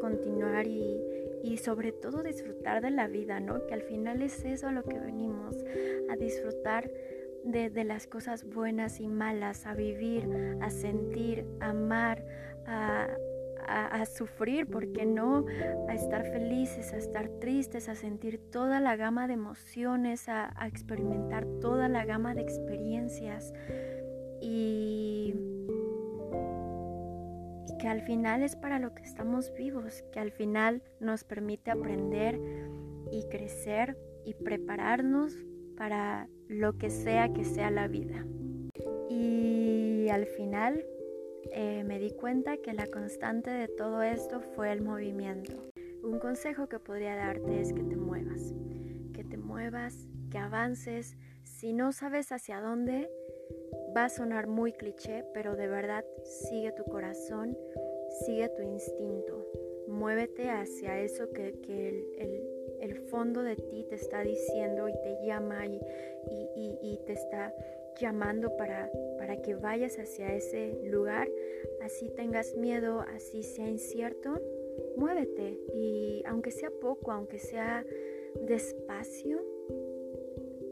Continuar 0.00 0.66
y, 0.66 1.00
y 1.42 1.58
sobre 1.58 1.92
todo 1.92 2.22
disfrutar 2.22 2.82
de 2.82 2.90
la 2.90 3.06
vida, 3.06 3.38
¿no? 3.38 3.66
Que 3.66 3.74
al 3.74 3.82
final 3.82 4.22
es 4.22 4.44
eso 4.44 4.68
a 4.68 4.72
lo 4.72 4.82
que 4.82 4.98
venimos, 4.98 5.56
a 6.08 6.16
disfrutar 6.16 6.90
de, 7.44 7.84
las 7.84 8.06
cosas 8.06 8.44
buenas 8.44 9.00
y 9.00 9.08
malas, 9.08 9.66
a 9.66 9.74
vivir, 9.74 10.28
a 10.60 10.70
sentir, 10.70 11.46
a 11.60 11.70
amar, 11.70 12.24
a, 12.66 13.08
sufrir, 14.06 14.66
¿por 14.66 14.86
no? 15.06 15.46
A 15.88 15.94
estar 15.94 16.24
felices, 16.24 16.92
a 16.92 16.96
estar 16.96 17.28
tristes, 17.40 17.88
a 17.88 17.94
sentir 17.94 18.40
toda 18.50 18.80
la 18.80 18.96
gama 18.96 19.26
de 19.26 19.34
emociones, 19.34 20.28
a, 20.28 20.52
experimentar 20.66 21.46
toda 21.60 21.88
la 21.88 22.04
gama 22.04 22.34
de 22.34 22.42
experiencias. 22.42 23.52
Y 24.40 25.34
que 27.78 27.88
al 27.88 28.02
final 28.02 28.42
es 28.42 28.56
para 28.56 28.78
lo 28.78 28.94
que 28.94 29.02
estamos 29.02 29.52
vivos, 29.54 30.04
que 30.12 30.20
al 30.20 30.32
final 30.32 30.82
nos 31.00 31.24
permite 31.24 31.70
aprender 31.70 32.40
y 33.10 33.24
crecer 33.28 33.96
y 34.24 34.34
prepararnos 34.34 35.36
para 35.76 36.28
lo 36.52 36.76
que 36.76 36.90
sea 36.90 37.32
que 37.32 37.44
sea 37.44 37.70
la 37.70 37.88
vida. 37.88 38.26
Y 39.08 40.08
al 40.10 40.26
final 40.26 40.84
eh, 41.50 41.82
me 41.84 41.98
di 41.98 42.10
cuenta 42.10 42.58
que 42.58 42.74
la 42.74 42.86
constante 42.86 43.50
de 43.50 43.68
todo 43.68 44.02
esto 44.02 44.40
fue 44.40 44.70
el 44.72 44.82
movimiento. 44.82 45.52
Un 46.02 46.18
consejo 46.18 46.68
que 46.68 46.78
podría 46.78 47.16
darte 47.16 47.60
es 47.60 47.72
que 47.72 47.82
te 47.82 47.96
muevas, 47.96 48.54
que 49.14 49.24
te 49.24 49.38
muevas, 49.38 50.08
que 50.30 50.38
avances. 50.38 51.16
Si 51.42 51.72
no 51.72 51.92
sabes 51.92 52.32
hacia 52.32 52.60
dónde, 52.60 53.10
va 53.96 54.04
a 54.04 54.10
sonar 54.10 54.46
muy 54.46 54.72
cliché, 54.72 55.24
pero 55.32 55.56
de 55.56 55.68
verdad 55.68 56.04
sigue 56.24 56.72
tu 56.72 56.84
corazón, 56.84 57.56
sigue 58.26 58.48
tu 58.50 58.62
instinto. 58.62 59.46
Muévete 59.88 60.50
hacia 60.50 61.00
eso 61.00 61.30
que, 61.32 61.48
el 61.68 62.04
el 62.18 62.61
fondo 62.96 63.42
de 63.42 63.56
ti 63.56 63.86
te 63.88 63.94
está 63.94 64.22
diciendo 64.22 64.88
y 64.88 64.92
te 64.92 65.24
llama 65.24 65.66
y, 65.66 65.80
y, 66.56 66.98
te 67.06 67.12
está 67.12 67.54
llamando 68.00 68.56
para, 68.56 68.90
para 69.18 69.40
que 69.42 69.54
vayas 69.54 69.98
hacia 69.98 70.34
ese 70.34 70.78
lugar, 70.84 71.28
así 71.82 72.08
tengas 72.10 72.54
miedo, 72.54 73.00
así 73.14 73.42
sea 73.42 73.68
incierto, 73.68 74.40
muévete. 74.96 75.58
Y 75.74 76.22
aunque 76.26 76.50
sea 76.50 76.70
poco, 76.70 77.12
aunque 77.12 77.38
sea 77.38 77.84
despacio, 78.46 79.40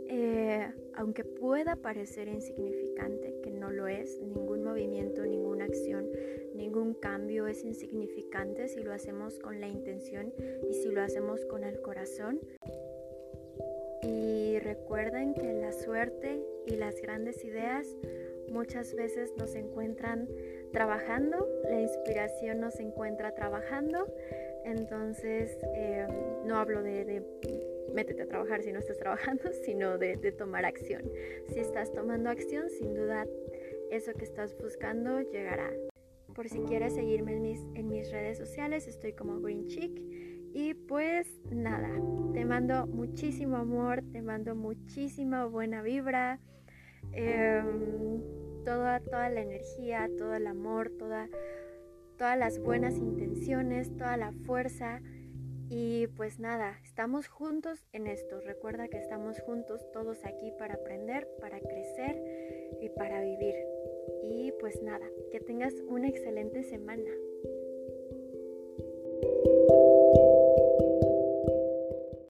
eh, 0.08 0.68
aunque 0.94 1.24
pueda 1.24 1.76
parecer 1.76 2.26
insignificante, 2.26 3.40
que 3.42 3.50
no 3.52 3.70
lo 3.70 3.86
es, 3.86 4.20
ningún 4.20 4.49
movimiento, 4.70 5.26
ninguna 5.26 5.64
acción, 5.64 6.08
ningún 6.54 6.94
cambio 6.94 7.48
es 7.48 7.64
insignificante 7.64 8.68
si 8.68 8.82
lo 8.82 8.92
hacemos 8.92 9.38
con 9.40 9.60
la 9.60 9.66
intención 9.66 10.32
y 10.68 10.74
si 10.74 10.90
lo 10.90 11.02
hacemos 11.02 11.44
con 11.46 11.64
el 11.64 11.80
corazón. 11.80 12.40
Y 14.02 14.58
recuerden 14.60 15.34
que 15.34 15.52
la 15.52 15.72
suerte 15.72 16.40
y 16.66 16.76
las 16.76 17.00
grandes 17.02 17.44
ideas 17.44 17.86
muchas 18.48 18.94
veces 18.94 19.32
nos 19.36 19.54
encuentran 19.54 20.28
trabajando, 20.72 21.48
la 21.64 21.80
inspiración 21.80 22.60
nos 22.60 22.78
encuentra 22.78 23.34
trabajando, 23.34 24.06
entonces 24.64 25.58
eh, 25.74 26.06
no 26.44 26.56
hablo 26.56 26.82
de 26.82 27.22
métete 27.92 28.22
a 28.22 28.26
trabajar 28.26 28.62
si 28.62 28.72
no 28.72 28.78
estás 28.78 28.98
trabajando, 28.98 29.50
sino 29.64 29.98
de, 29.98 30.16
tomar 30.32 30.64
acción. 30.64 31.02
Si 31.52 31.58
estás 31.58 31.92
tomando 31.92 32.30
acción, 32.30 32.70
sin 32.70 32.94
duda 32.94 33.26
eso 33.90 34.12
que 34.14 34.24
estás 34.24 34.56
buscando 34.56 35.20
llegará. 35.20 35.70
Por 36.34 36.48
si 36.48 36.60
quieres 36.60 36.94
seguirme 36.94 37.34
en 37.34 37.42
mis, 37.42 37.60
en 37.74 37.88
mis 37.88 38.10
redes 38.10 38.38
sociales, 38.38 38.86
estoy 38.86 39.12
como 39.12 39.40
Green 39.40 39.66
Chick. 39.66 40.00
Y 40.52 40.74
pues 40.74 41.40
nada, 41.50 41.90
te 42.32 42.44
mando 42.44 42.86
muchísimo 42.86 43.56
amor, 43.56 44.02
te 44.12 44.22
mando 44.22 44.54
muchísima 44.54 45.46
buena 45.46 45.82
vibra, 45.82 46.40
em, 47.12 48.20
toda, 48.64 49.00
toda 49.00 49.28
la 49.28 49.42
energía, 49.42 50.08
todo 50.18 50.34
el 50.34 50.46
amor, 50.46 50.90
toda, 50.98 51.28
todas 52.16 52.38
las 52.38 52.58
buenas 52.58 52.96
intenciones, 52.96 53.96
toda 53.96 54.16
la 54.16 54.32
fuerza 54.44 55.00
y 55.72 56.08
pues 56.16 56.40
nada, 56.40 56.80
estamos 56.82 57.28
juntos 57.28 57.86
en 57.92 58.08
esto. 58.08 58.40
Recuerda 58.40 58.88
que 58.88 58.98
estamos 58.98 59.40
juntos 59.40 59.80
todos 59.92 60.24
aquí 60.24 60.52
para 60.58 60.74
aprender, 60.74 61.28
para 61.40 61.60
crecer 61.60 62.20
y 62.80 62.88
para 62.88 63.20
vivir. 63.20 63.54
Y 64.22 64.52
pues 64.60 64.82
nada, 64.82 65.10
que 65.30 65.40
tengas 65.40 65.74
una 65.88 66.08
excelente 66.08 66.62
semana. 66.62 67.10